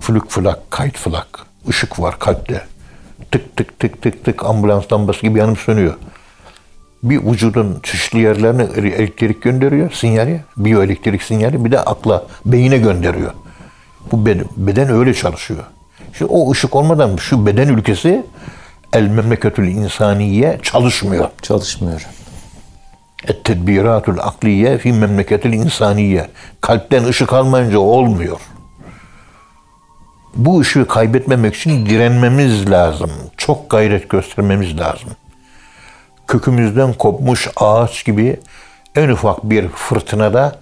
Flük 0.00 0.30
flak, 0.30 0.70
kayıt 0.70 0.96
flak. 0.96 1.46
Işık 1.68 2.00
var 2.00 2.18
kalpte. 2.18 2.64
Tık 3.30 3.56
tık 3.56 3.78
tık 3.80 4.02
tık 4.02 4.24
tık 4.24 4.44
ambulans 4.44 4.92
lambası 4.92 5.20
gibi 5.20 5.38
yanıp 5.38 5.58
sönüyor. 5.58 5.94
Bir 7.02 7.22
vücudun 7.24 7.80
çeşitli 7.82 8.18
yerlerine 8.18 8.62
elektrik 8.62 9.42
gönderiyor, 9.42 9.92
sinyali, 9.92 10.40
biyoelektrik 10.56 11.22
sinyali 11.22 11.64
bir 11.64 11.72
de 11.72 11.80
akla, 11.80 12.26
beyine 12.46 12.78
gönderiyor. 12.78 13.32
Bu 14.12 14.26
beden, 14.26 14.46
beden 14.56 14.88
öyle 14.88 15.14
çalışıyor. 15.14 15.64
İşte 16.12 16.24
o 16.24 16.52
ışık 16.52 16.76
olmadan 16.76 17.16
şu 17.16 17.46
beden 17.46 17.68
ülkesi 17.68 18.26
el 18.92 19.08
memleketül 19.08 19.68
insaniye 19.68 20.58
çalışmıyor. 20.62 21.28
Çalışmıyor. 21.42 22.06
Et 23.28 23.44
tedbiratul 23.44 24.18
akliye 24.18 24.78
fi 24.78 24.92
memleketil 24.92 25.52
insaniye. 25.52 26.30
Kalpten 26.60 27.04
ışık 27.04 27.32
almayınca 27.32 27.78
olmuyor. 27.78 28.40
Bu 30.36 30.60
ışığı 30.60 30.86
kaybetmemek 30.88 31.54
için 31.54 31.86
direnmemiz 31.86 32.70
lazım. 32.70 33.10
Çok 33.36 33.70
gayret 33.70 34.08
göstermemiz 34.08 34.78
lazım. 34.78 35.10
Kökümüzden 36.28 36.92
kopmuş 36.92 37.48
ağaç 37.56 38.04
gibi 38.04 38.40
en 38.96 39.08
ufak 39.08 39.44
bir 39.44 39.68
fırtınada 39.68 40.58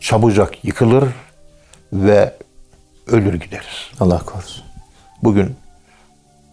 çabucak 0.00 0.64
yıkılır 0.64 1.04
ve 1.92 2.34
ölür 3.06 3.34
gideriz. 3.34 3.90
Allah 4.00 4.18
korusun. 4.18 4.64
Bugün 5.22 5.56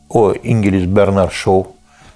o 0.10 0.34
İngiliz 0.44 0.96
Bernard 0.96 1.32
Shaw 1.32 1.70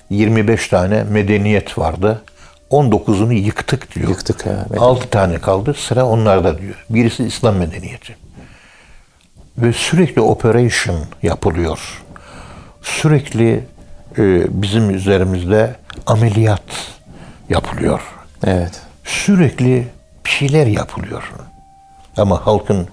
25 0.10 0.68
tane 0.68 1.04
medeniyet 1.04 1.78
vardı. 1.78 2.24
19'unu 2.72 3.34
yıktık 3.34 3.96
diyor. 3.96 4.10
Yıktık 4.10 4.46
ya. 4.46 4.66
6 4.80 5.10
tane 5.10 5.38
kaldı. 5.38 5.74
Sıra 5.74 6.06
onlarda 6.06 6.58
diyor. 6.60 6.86
Birisi 6.90 7.24
İslam 7.24 7.56
medeniyeti. 7.56 8.25
Ve 9.58 9.74
sürekli 9.74 10.22
operation 10.22 11.00
yapılıyor. 11.24 12.04
Sürekli 12.82 13.64
e, 14.18 14.62
bizim 14.62 14.90
üzerimizde 14.90 15.76
ameliyat 16.06 16.62
yapılıyor. 17.50 18.02
Evet. 18.44 18.82
Sürekli 19.04 19.88
bir 20.26 20.30
şeyler 20.30 20.68
yapılıyor. 20.68 21.34
Ama 22.18 22.46
halkın 22.46 22.88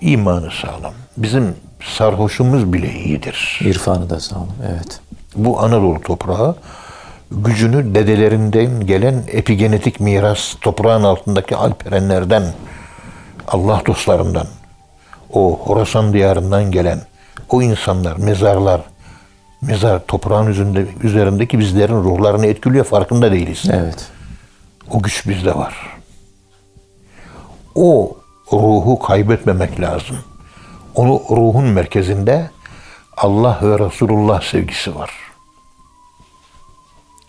imanı 0.00 0.50
sağlam. 0.50 0.94
Bizim 1.16 1.56
sarhoşumuz 1.84 2.72
bile 2.72 2.92
iyidir. 2.92 3.60
İrfanı 3.64 4.10
da 4.10 4.20
sağlam. 4.20 4.48
Evet. 4.68 5.00
Bu 5.36 5.60
Anadolu 5.60 6.00
toprağı 6.00 6.56
gücünü 7.30 7.94
dedelerinden 7.94 8.86
gelen 8.86 9.22
epigenetik 9.28 10.00
miras 10.00 10.54
toprağın 10.60 11.02
altındaki 11.02 11.56
alperenlerden, 11.56 12.42
Allah 13.48 13.82
dostlarından, 13.86 14.46
o 15.32 15.60
Horasan 15.64 16.12
diyarından 16.12 16.70
gelen 16.70 17.00
o 17.50 17.62
insanlar, 17.62 18.16
mezarlar, 18.16 18.80
mezar 19.62 20.06
toprağın 20.06 20.46
üzerinde, 20.46 20.86
üzerindeki 21.02 21.58
bizlerin 21.58 21.94
ruhlarını 21.94 22.46
etkiliyor 22.46 22.84
farkında 22.84 23.32
değiliz. 23.32 23.64
Evet. 23.72 24.08
O 24.90 25.02
güç 25.02 25.28
bizde 25.28 25.54
var. 25.54 25.74
O 27.74 28.16
ruhu 28.52 28.98
kaybetmemek 28.98 29.80
lazım. 29.80 30.16
Onu 30.94 31.22
ruhun 31.30 31.64
merkezinde 31.64 32.50
Allah 33.16 33.58
ve 33.62 33.78
Resulullah 33.78 34.42
sevgisi 34.42 34.94
var. 34.94 35.10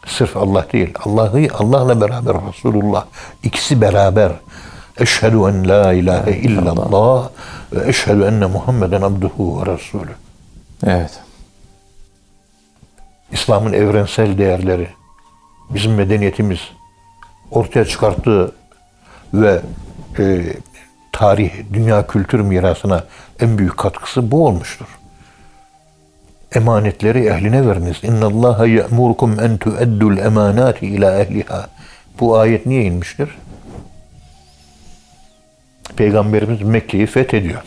Sırf 0.05 0.37
Allah 0.37 0.65
değil. 0.73 0.93
Allah'ı 1.05 1.47
Allah'la 1.53 2.01
beraber 2.01 2.35
Resulullah 2.49 3.05
ikisi 3.43 3.81
beraber. 3.81 4.31
Eşhedü 4.97 5.35
en 5.35 5.69
la 5.69 5.93
ilahe 5.93 6.31
illallah 6.31 7.29
ve 7.73 7.89
eşhedü 7.89 8.23
enne 8.23 8.45
Muhammeden 8.45 9.01
abduhu 9.01 9.61
ve 9.61 9.73
resulü. 9.73 10.11
Evet. 10.85 11.19
İslam'ın 13.31 13.73
evrensel 13.73 14.37
değerleri, 14.37 14.87
bizim 15.69 15.93
medeniyetimiz 15.93 16.59
ortaya 17.51 17.85
çıkarttığı 17.85 18.55
ve 19.33 19.61
e, 20.19 20.43
tarih, 21.11 21.51
dünya 21.73 22.07
kültür 22.07 22.39
mirasına 22.39 23.03
en 23.39 23.57
büyük 23.57 23.77
katkısı 23.77 24.31
bu 24.31 24.47
olmuştur. 24.47 24.87
Emanetleri 26.55 27.25
ehline 27.25 27.67
veriniz. 27.67 28.03
İnna 28.03 28.25
Allaha 28.25 28.65
ya'murukum 28.65 29.39
en 29.39 29.57
tu'addul 29.57 30.17
emanati 30.17 30.87
ila 30.87 31.19
ehliha. 31.21 31.67
Bu 32.19 32.37
ayet 32.37 32.65
niye 32.65 32.83
inmiştir? 32.83 33.29
Peygamberimiz 36.01 36.61
Mekke'yi 36.61 37.05
fethediyor. 37.05 37.61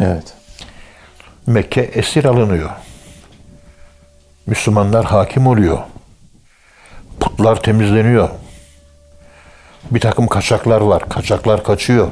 Evet. 0.00 0.34
Mekke 1.46 1.80
esir 1.80 2.24
alınıyor. 2.24 2.70
Müslümanlar 4.46 5.04
hakim 5.04 5.46
oluyor. 5.46 5.78
Putlar 7.20 7.62
temizleniyor. 7.62 8.28
Bir 9.90 10.00
takım 10.00 10.26
kaçaklar 10.26 10.80
var. 10.80 11.08
Kaçaklar 11.08 11.64
kaçıyor. 11.64 12.08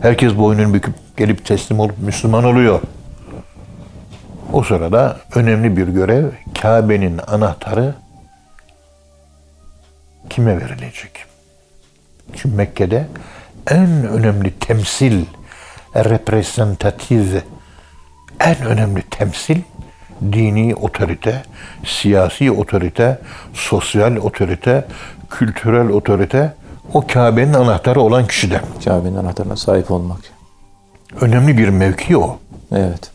Herkes 0.00 0.36
boynunu 0.36 0.74
büküp 0.74 0.94
gelip 1.16 1.46
teslim 1.46 1.80
olup 1.80 1.98
Müslüman 1.98 2.44
oluyor. 2.44 2.80
O 4.52 4.62
sırada 4.62 5.20
önemli 5.34 5.76
bir 5.76 5.88
görev 5.88 6.26
Kabe'nin 6.62 7.20
anahtarı 7.26 7.94
kime 10.30 10.60
verilecek? 10.60 11.24
Çünkü 12.34 12.56
Mekke'de 12.56 13.06
en 13.66 14.08
önemli 14.08 14.50
temsil, 14.50 15.24
reprezentatif, 15.94 17.44
en 18.40 18.56
önemli 18.66 19.02
temsil 19.02 19.62
dini 20.32 20.74
otorite, 20.74 21.42
siyasi 21.84 22.50
otorite, 22.50 23.18
sosyal 23.54 24.16
otorite, 24.16 24.84
kültürel 25.30 25.88
otorite 25.88 26.54
o 26.94 27.06
Kabe'nin 27.06 27.54
anahtarı 27.54 28.00
olan 28.00 28.26
kişide. 28.26 28.60
Kabe'nin 28.84 29.16
anahtarına 29.16 29.56
sahip 29.56 29.90
olmak. 29.90 30.20
Önemli 31.20 31.58
bir 31.58 31.68
mevki 31.68 32.16
o. 32.16 32.38
Evet. 32.72 33.10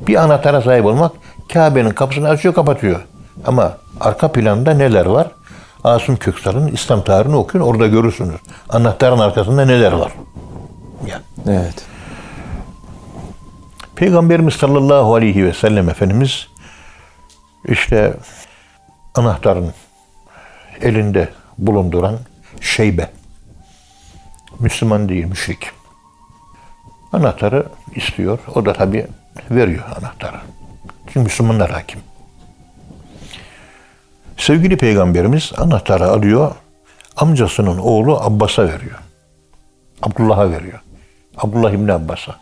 Bir 0.00 0.16
anahtara 0.16 0.62
sahip 0.62 0.84
olmak 0.84 1.12
Kabe'nin 1.52 1.90
kapısını 1.90 2.28
açıyor 2.28 2.54
kapatıyor. 2.54 3.00
Ama 3.46 3.78
arka 4.00 4.32
planda 4.32 4.74
neler 4.74 5.06
var? 5.06 5.30
Asım 5.84 6.16
Köksal'ın 6.16 6.68
İslam 6.68 7.04
tarihini 7.04 7.36
okuyun 7.36 7.64
orada 7.64 7.86
görürsünüz. 7.86 8.40
Anahtarın 8.68 9.18
arkasında 9.18 9.64
neler 9.64 9.92
var? 9.92 10.12
Ya. 11.06 11.20
Evet. 11.48 11.86
Peygamberimiz 13.96 14.54
sallallahu 14.54 15.14
aleyhi 15.14 15.44
ve 15.44 15.52
sellem 15.52 15.88
Efendimiz 15.88 16.48
işte 17.64 18.14
anahtarın 19.14 19.72
elinde 20.80 21.28
bulunduran 21.58 22.18
şeybe. 22.60 23.10
Müslüman 24.58 25.08
değil, 25.08 25.24
müşrik. 25.24 25.70
Anahtarı 27.12 27.66
istiyor. 27.94 28.38
O 28.54 28.66
da 28.66 28.72
tabi 28.72 29.06
veriyor 29.50 29.84
anahtarı. 29.98 30.36
Çünkü 31.06 31.20
Müslümanlar 31.20 31.70
hakim. 31.70 32.00
Sevgili 34.36 34.76
Peygamberimiz 34.76 35.52
anahtarı 35.56 36.08
alıyor. 36.08 36.54
Amcasının 37.16 37.78
oğlu 37.78 38.20
Abbas'a 38.20 38.62
veriyor. 38.62 38.98
Abdullah'a 40.02 40.50
veriyor. 40.50 40.80
Abdullah 41.36 41.72
İbni 41.72 41.92
Abbas'a. 41.92 42.36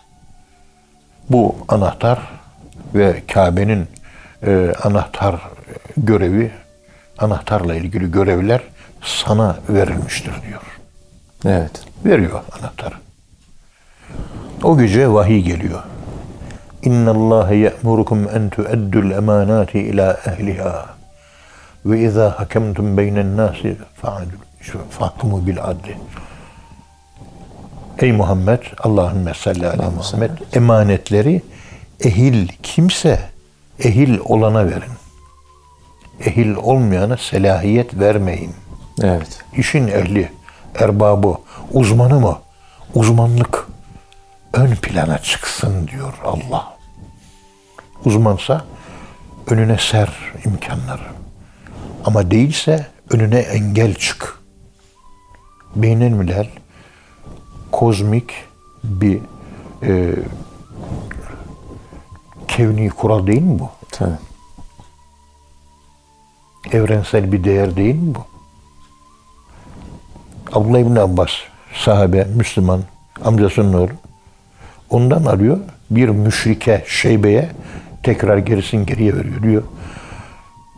Bu 1.30 1.56
anahtar 1.68 2.18
ve 2.94 3.22
Kabe'nin 3.32 3.88
e, 4.46 4.72
anahtar 4.82 5.40
görevi, 5.96 6.50
anahtarla 7.18 7.74
ilgili 7.74 8.10
görevler 8.10 8.60
sana 9.02 9.56
verilmiştir 9.68 10.32
diyor. 10.48 10.62
Evet. 11.44 11.84
Veriyor 12.04 12.40
anahtarı. 12.60 12.94
O 14.62 14.78
gece 14.78 15.12
vahiy 15.12 15.42
geliyor. 15.42 15.82
İnna 16.82 17.10
Allah 17.10 17.54
ya'murukum 17.54 18.28
en 18.34 18.50
tu'addul 18.50 19.10
emanati 19.10 19.78
ila 19.78 20.20
ehliha 20.26 20.86
ve 21.86 22.00
izâ 22.00 22.30
hakemtum 22.38 22.96
beynen 22.96 23.36
nâsi 23.36 23.76
fahkumu 24.90 25.46
bil 25.46 25.64
adli. 25.64 25.96
Ey 27.98 28.12
Muhammed, 28.12 28.62
Allahümme 28.78 29.34
salli 29.34 29.68
ala 29.68 29.90
Muhammed, 29.90 30.30
emanetleri 30.52 31.42
ehil 32.04 32.48
kimse, 32.62 33.20
ehil 33.78 34.18
olana 34.24 34.66
verin. 34.66 34.92
Ehil 36.20 36.54
olmayana 36.54 37.16
selahiyet 37.16 37.98
vermeyin. 37.98 38.54
Evet. 39.02 39.38
İşin 39.56 39.88
ehli, 39.88 40.32
erbabı, 40.74 41.36
uzmanı 41.72 42.20
mı? 42.20 42.38
Uzmanlık 42.94 43.68
ön 44.52 44.74
plana 44.74 45.18
çıksın 45.18 45.88
diyor 45.88 46.14
Allah. 46.24 46.76
Uzmansa 48.04 48.64
önüne 49.50 49.78
ser 49.78 50.10
imkanları. 50.44 51.11
Ama 52.04 52.30
değilse 52.30 52.86
önüne 53.10 53.38
engel 53.38 53.94
çık. 53.94 54.42
Beynel 55.76 56.10
milal 56.10 56.46
kozmik 57.72 58.32
bir 58.84 59.20
e, 59.82 60.14
kevni 62.48 62.88
kural 62.90 63.26
değil 63.26 63.42
mi 63.42 63.58
bu? 63.58 63.70
Tabii. 63.90 64.18
Evrensel 66.72 67.32
bir 67.32 67.44
değer 67.44 67.76
değil 67.76 67.94
mi 67.94 68.14
bu? 68.14 68.24
Abdullah 70.52 70.78
İbni 70.78 71.00
Abbas, 71.00 71.30
sahabe, 71.74 72.24
Müslüman, 72.24 72.82
amcasının 73.24 73.72
oğlu. 73.72 73.90
Ondan 74.90 75.24
arıyor, 75.24 75.58
bir 75.90 76.08
müşrike, 76.08 76.84
şeybeye 76.86 77.50
tekrar 78.02 78.38
gerisin 78.38 78.86
geriye 78.86 79.16
veriyor 79.16 79.42
diyor. 79.42 79.62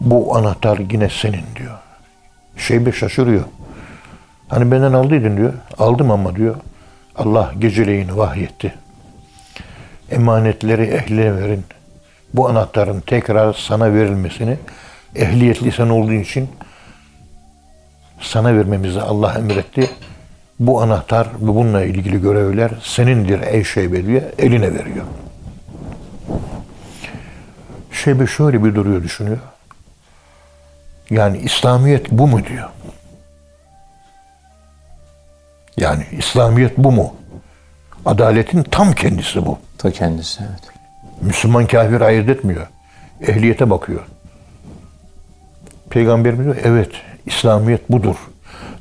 Bu 0.00 0.36
anahtar 0.36 0.78
yine 0.78 1.08
senin 1.08 1.44
diyor. 1.56 1.78
Şeybe 2.56 2.92
şaşırıyor. 2.92 3.44
Hani 4.48 4.70
benden 4.70 4.92
aldıydın 4.92 5.36
diyor. 5.36 5.52
Aldım 5.78 6.10
ama 6.10 6.36
diyor. 6.36 6.56
Allah 7.16 7.52
geceleyin 7.58 8.16
vahyetti. 8.16 8.74
Emanetleri 10.10 10.82
ehline 10.82 11.34
verin. 11.34 11.64
Bu 12.34 12.48
anahtarın 12.48 13.00
tekrar 13.00 13.52
sana 13.52 13.94
verilmesini 13.94 14.56
ehliyetli 15.14 15.72
sen 15.72 15.88
olduğun 15.88 16.18
için 16.18 16.48
sana 18.20 18.56
vermemizi 18.56 19.00
Allah 19.00 19.34
emretti. 19.38 19.90
Bu 20.58 20.82
anahtar 20.82 21.26
ve 21.26 21.46
bununla 21.46 21.84
ilgili 21.84 22.20
görevler 22.20 22.70
senindir 22.82 23.40
ey 23.40 23.64
Şeybe 23.64 24.06
diye 24.06 24.32
eline 24.38 24.74
veriyor. 24.74 25.04
Şeybe 27.92 28.26
şöyle 28.26 28.64
bir 28.64 28.74
duruyor 28.74 29.02
düşünüyor. 29.02 29.38
Yani 31.14 31.38
İslamiyet 31.38 32.10
bu 32.10 32.26
mu 32.26 32.44
diyor. 32.44 32.68
Yani 35.76 36.06
İslamiyet 36.12 36.78
bu 36.78 36.92
mu? 36.92 37.14
Adaletin 38.06 38.62
tam 38.62 38.92
kendisi 38.92 39.46
bu. 39.46 39.58
Ta 39.78 39.90
kendisi 39.90 40.42
evet. 40.42 40.60
Müslüman 41.20 41.66
kafir 41.66 42.00
ayırt 42.00 42.28
etmiyor. 42.28 42.66
Ehliyete 43.20 43.70
bakıyor. 43.70 44.00
Peygamberimiz 45.90 46.44
diyor 46.44 46.56
evet 46.64 46.90
İslamiyet 47.26 47.90
budur. 47.90 48.16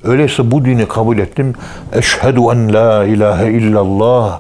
Öyleyse 0.04 0.52
bu 0.52 0.66
dini 0.66 0.88
kabul 0.88 1.18
ettim. 1.18 1.54
Eşhedü 1.94 2.40
en 2.40 2.74
la 2.74 3.06
ilahe 3.06 3.52
illallah 3.52 4.40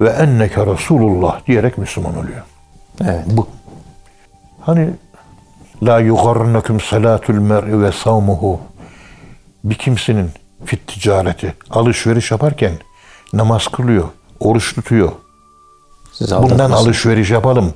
ve 0.00 0.08
enneke 0.08 0.66
Resulullah 0.66 1.46
diyerek 1.46 1.78
Müslüman 1.78 2.18
oluyor. 2.18 2.42
Evet. 3.04 3.24
Bu. 3.26 3.48
Hani 4.60 4.90
la 5.82 6.00
yugarnakum 6.00 6.80
salatul 6.80 7.34
mer'i 7.34 7.82
ve 7.82 7.92
savmuhu 7.92 8.60
bir 9.64 9.74
kimsenin 9.74 10.30
fit 10.64 10.86
ticareti 10.86 11.54
alışveriş 11.70 12.30
yaparken 12.30 12.72
namaz 13.32 13.68
kılıyor, 13.68 14.04
oruç 14.40 14.74
tutuyor. 14.74 15.12
Sizi 16.12 16.36
Bundan 16.36 16.70
alışveriş 16.70 17.30
yapalım. 17.30 17.74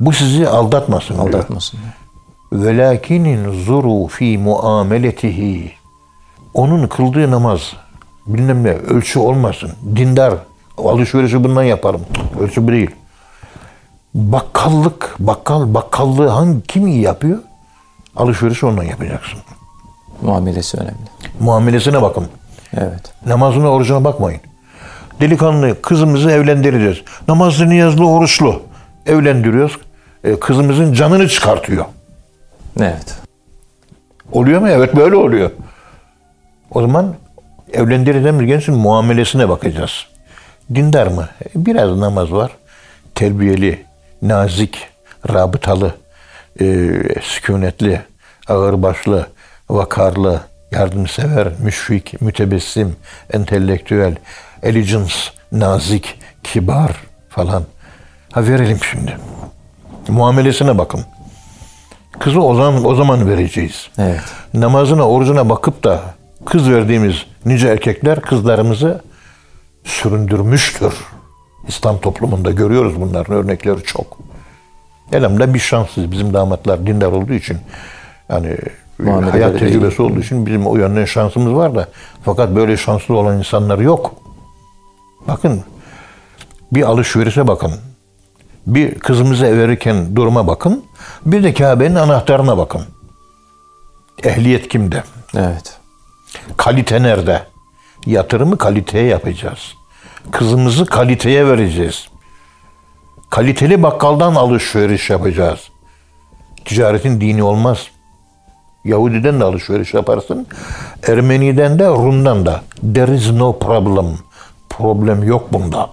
Bu 0.00 0.12
sizi 0.12 0.48
aldatmasın. 0.48 1.18
Aldatmasın. 1.18 1.80
Velakinin 2.52 3.64
zuru 3.64 4.06
fi 4.06 4.38
muameletihi. 4.38 5.72
Onun 6.54 6.86
kıldığı 6.86 7.30
namaz 7.30 7.72
bilmem 8.26 8.64
ne 8.64 8.70
ölçü 8.72 9.18
olmasın. 9.18 9.70
Dindar 9.96 10.34
alışverişi 10.78 11.44
bundan 11.44 11.62
yaparım. 11.62 12.00
Ölçü 12.40 12.66
bu 12.68 12.72
değil. 12.72 12.90
Bakkallık, 14.14 15.16
bakkal, 15.18 15.74
bakkallığı 15.74 16.28
hangi 16.28 16.62
kim 16.62 16.86
iyi 16.86 17.00
yapıyor? 17.00 17.38
Alışverişi 18.16 18.66
ondan 18.66 18.82
yapacaksın. 18.84 19.38
Muamelesi 20.22 20.76
önemli. 20.76 20.94
Muamelesine 21.40 22.02
bakın. 22.02 22.26
Evet. 22.76 23.12
Namazına, 23.26 23.68
orucuna 23.68 24.04
bakmayın. 24.04 24.40
Delikanlı 25.20 25.82
kızımızı 25.82 26.30
evlendireceğiz. 26.30 26.98
Namazlı, 27.28 27.68
niyazlı, 27.68 28.08
oruçlu. 28.10 28.62
Evlendiriyoruz. 29.06 29.78
E, 30.24 30.40
kızımızın 30.40 30.92
canını 30.92 31.28
çıkartıyor. 31.28 31.84
Evet. 32.80 33.16
Oluyor 34.32 34.60
mu? 34.60 34.68
Evet 34.68 34.96
böyle 34.96 35.16
oluyor. 35.16 35.50
O 36.70 36.80
zaman 36.80 37.14
evlendireceğimiz 37.72 38.46
gençin 38.46 38.74
muamelesine 38.74 39.48
bakacağız. 39.48 40.06
Dindar 40.74 41.06
mı? 41.06 41.28
E, 41.44 41.66
Biraz 41.66 41.98
namaz 41.98 42.32
var. 42.32 42.50
Terbiyeli, 43.14 43.84
nazik, 44.22 44.88
rabıtalı, 45.30 45.94
e, 46.60 46.90
sükunetli, 47.22 48.00
ağırbaşlı, 48.48 49.26
vakarlı, 49.68 50.40
yardımsever, 50.70 51.52
müşfik, 51.62 52.20
mütebessim, 52.20 52.96
entelektüel, 53.32 54.16
elegance, 54.62 55.14
nazik, 55.52 56.18
kibar 56.44 56.92
falan. 57.28 57.64
Ha 58.32 58.46
verelim 58.46 58.78
şimdi. 58.90 59.16
Muamelesine 60.08 60.78
bakın. 60.78 61.00
Kızı 62.18 62.42
o 62.42 62.54
zaman, 62.54 62.84
o 62.84 62.94
zaman 62.94 63.28
vereceğiz 63.28 63.88
Evet. 63.98 64.20
namazına, 64.54 65.08
orucuna 65.08 65.48
bakıp 65.48 65.84
da 65.84 66.00
kız 66.46 66.70
verdiğimiz 66.70 67.16
nice 67.44 67.68
erkekler 67.68 68.20
kızlarımızı 68.20 69.02
süründürmüştür. 69.84 70.94
İslam 71.68 72.00
toplumunda 72.00 72.50
görüyoruz 72.50 73.00
bunların 73.00 73.34
örnekleri 73.34 73.82
çok. 73.82 74.18
Elhamdülillah 75.12 75.54
bir 75.54 75.58
şanssız 75.58 76.12
bizim 76.12 76.34
damatlar 76.34 76.86
dindar 76.86 77.12
olduğu 77.12 77.32
için 77.32 77.58
yani 78.28 78.56
Muameleleri 78.98 79.30
hayat 79.30 79.58
tecrübesi 79.58 80.02
olduğu 80.02 80.20
için 80.20 80.46
bizim 80.46 80.66
o 80.66 80.76
yönden 80.76 81.04
şansımız 81.04 81.54
var 81.54 81.74
da 81.74 81.88
fakat 82.24 82.54
böyle 82.56 82.76
şanslı 82.76 83.16
olan 83.16 83.38
insanlar 83.38 83.78
yok. 83.78 84.14
Bakın 85.28 85.62
bir 86.72 86.82
alışverişe 86.82 87.46
bakın. 87.48 87.72
Bir 88.66 88.94
kızımızı 88.98 89.44
verirken 89.44 90.16
duruma 90.16 90.46
bakın. 90.46 90.84
Bir 91.26 91.42
de 91.42 91.54
Kabe'nin 91.54 91.94
anahtarına 91.94 92.58
bakın. 92.58 92.82
Ehliyet 94.22 94.68
kimde? 94.68 95.02
Evet. 95.36 95.78
Kalite 96.56 97.02
nerede? 97.02 97.42
Yatırımı 98.06 98.58
kaliteye 98.58 99.04
yapacağız. 99.04 99.74
Kızımızı 100.32 100.86
kaliteye 100.86 101.46
vereceğiz. 101.46 102.08
Kaliteli 103.30 103.82
bakkaldan 103.82 104.34
alışveriş 104.34 105.10
yapacağız. 105.10 105.60
Ticaretin 106.64 107.20
dini 107.20 107.42
olmaz. 107.42 107.86
Yahudiden 108.84 109.40
de 109.40 109.44
alışveriş 109.44 109.94
yaparsın. 109.94 110.46
Ermeniden 111.08 111.78
de 111.78 111.86
Rum'dan 111.88 112.46
da. 112.46 112.62
There 112.94 113.14
is 113.14 113.30
no 113.30 113.58
problem. 113.58 114.18
Problem 114.70 115.22
yok 115.22 115.52
bunda. 115.52 115.90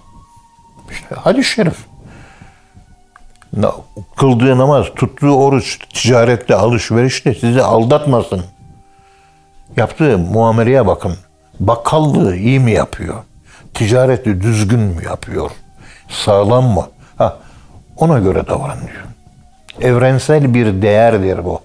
İşte 0.90 1.14
hadis-i 1.14 1.50
şerif. 1.50 1.86
Kıldığı 4.16 4.58
namaz, 4.58 4.86
tuttuğu 4.96 5.44
oruç, 5.44 5.78
ticarette, 5.94 6.54
alışverişte 6.54 7.34
sizi 7.34 7.62
aldatmasın. 7.62 8.42
Yaptığı 9.76 10.18
muameleye 10.18 10.86
bakın. 10.86 11.16
Bakkallığı 11.60 12.36
iyi 12.36 12.60
mi 12.60 12.72
yapıyor? 12.72 13.14
Ticareti 13.78 14.40
düzgün 14.40 14.80
mü 14.80 15.04
yapıyor? 15.04 15.50
Sağlam 16.08 16.64
mı? 16.64 16.88
Ha, 17.18 17.36
ona 17.96 18.18
göre 18.18 18.46
davranıyor. 18.46 19.04
Evrensel 19.80 20.54
bir 20.54 20.82
değerdir 20.82 21.44
bu. 21.44 21.60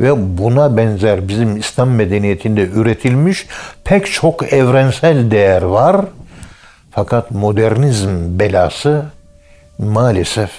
Ve 0.00 0.38
buna 0.38 0.76
benzer 0.76 1.28
bizim 1.28 1.56
İslam 1.56 1.90
medeniyetinde 1.90 2.62
üretilmiş 2.62 3.46
pek 3.84 4.12
çok 4.12 4.52
evrensel 4.52 5.30
değer 5.30 5.62
var. 5.62 6.06
Fakat 6.90 7.30
modernizm 7.30 8.38
belası 8.38 9.04
maalesef 9.78 10.50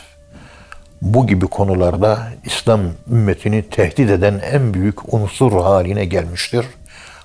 bu 1.02 1.28
gibi 1.28 1.48
konularda 1.48 2.20
İslam 2.46 2.82
ümmetini 3.12 3.70
tehdit 3.70 4.10
eden 4.10 4.42
en 4.52 4.74
büyük 4.74 5.14
unsur 5.14 5.52
haline 5.52 6.06
gelmiştir. 6.06 6.66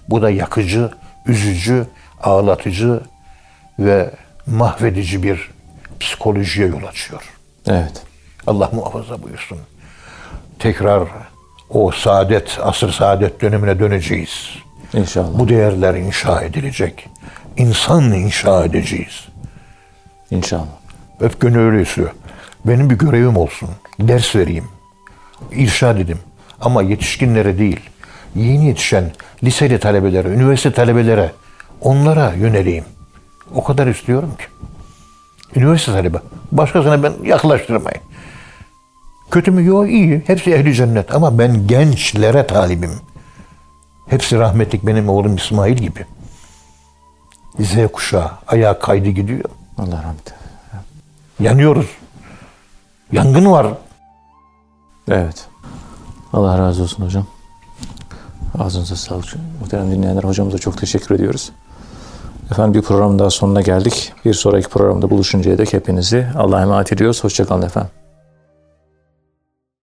Bu 0.08 0.22
da 0.22 0.30
yakıcı, 0.30 0.90
üzücü, 1.26 1.86
ağlatıcı 2.22 3.00
ve 3.78 4.10
mahvedici 4.46 5.22
bir 5.22 5.50
psikolojiye 6.00 6.66
yol 6.68 6.84
açıyor. 6.84 7.22
Evet. 7.66 8.02
Allah 8.46 8.70
muhafaza 8.72 9.22
buyursun. 9.22 9.58
Tekrar 10.58 11.02
o 11.70 11.90
saadet, 11.90 12.58
asır 12.62 12.92
saadet 12.92 13.40
dönemine 13.40 13.78
döneceğiz. 13.78 14.50
İnşallah. 14.94 15.38
Bu 15.38 15.48
değerler 15.48 15.94
inşa 15.94 16.42
edilecek. 16.42 17.08
İnsan 17.56 18.12
inşa 18.12 18.64
edeceğiz. 18.64 19.28
İnşallah. 20.30 20.66
Hep 21.18 21.40
gönül 21.40 21.58
öyle 21.58 21.82
istiyor. 21.82 22.10
Benim 22.64 22.90
bir 22.90 22.98
görevim 22.98 23.36
olsun. 23.36 23.68
Ders 24.00 24.36
vereyim. 24.36 24.68
İrşad 25.52 25.96
edeyim. 25.96 26.20
Ama 26.60 26.82
yetişkinlere 26.82 27.58
değil. 27.58 27.80
Yeni 28.34 28.66
yetişen 28.66 29.10
liseli 29.44 29.80
talebelere, 29.80 30.28
üniversite 30.28 30.72
talebelere 30.72 31.32
onlara 31.80 32.32
yöneleyim. 32.32 32.84
O 33.54 33.64
kadar 33.64 33.86
istiyorum 33.86 34.32
ki. 34.38 34.44
Üniversite 35.60 35.92
talebe. 35.92 36.18
Başkasına 36.52 37.02
ben 37.02 37.12
yaklaştırmayın. 37.24 38.00
Kötü 39.30 39.50
mü? 39.50 39.64
Yok 39.64 39.90
iyi. 39.90 40.22
Hepsi 40.26 40.54
ehli 40.54 40.74
cennet. 40.74 41.14
Ama 41.14 41.38
ben 41.38 41.66
gençlere 41.66 42.46
talibim. 42.46 43.00
Hepsi 44.06 44.38
rahmetlik 44.38 44.86
benim 44.86 45.08
oğlum 45.08 45.36
İsmail 45.36 45.76
gibi. 45.76 46.06
Z 47.60 47.74
kuşağı 47.92 48.30
ayağa 48.46 48.78
kaydı 48.78 49.08
gidiyor. 49.08 49.44
Allah 49.78 50.02
rahmet. 50.02 50.34
Yanıyoruz. 51.40 51.86
Yangın 53.12 53.50
var. 53.50 53.66
Evet. 55.08 55.46
Allah 56.32 56.58
razı 56.58 56.82
olsun 56.82 57.04
hocam. 57.04 57.26
Ağzınıza 58.58 58.96
sağlık. 58.96 59.34
Muhterem 59.60 59.90
dinleyenler 59.90 60.24
hocamıza 60.24 60.58
çok 60.58 60.78
teşekkür 60.78 61.14
ediyoruz. 61.14 61.52
Efendim 62.50 62.74
bir 62.74 62.86
program 62.86 63.18
daha 63.18 63.30
sonuna 63.30 63.60
geldik. 63.60 64.12
Bir 64.24 64.34
sonraki 64.34 64.68
programda 64.68 65.10
buluşuncaya 65.10 65.58
dek 65.58 65.72
hepinizi 65.72 66.26
Allah'a 66.36 66.62
emanet 66.62 66.92
ediyoruz. 66.92 67.24
Hoşçakalın 67.24 67.62
efendim. 67.62 67.90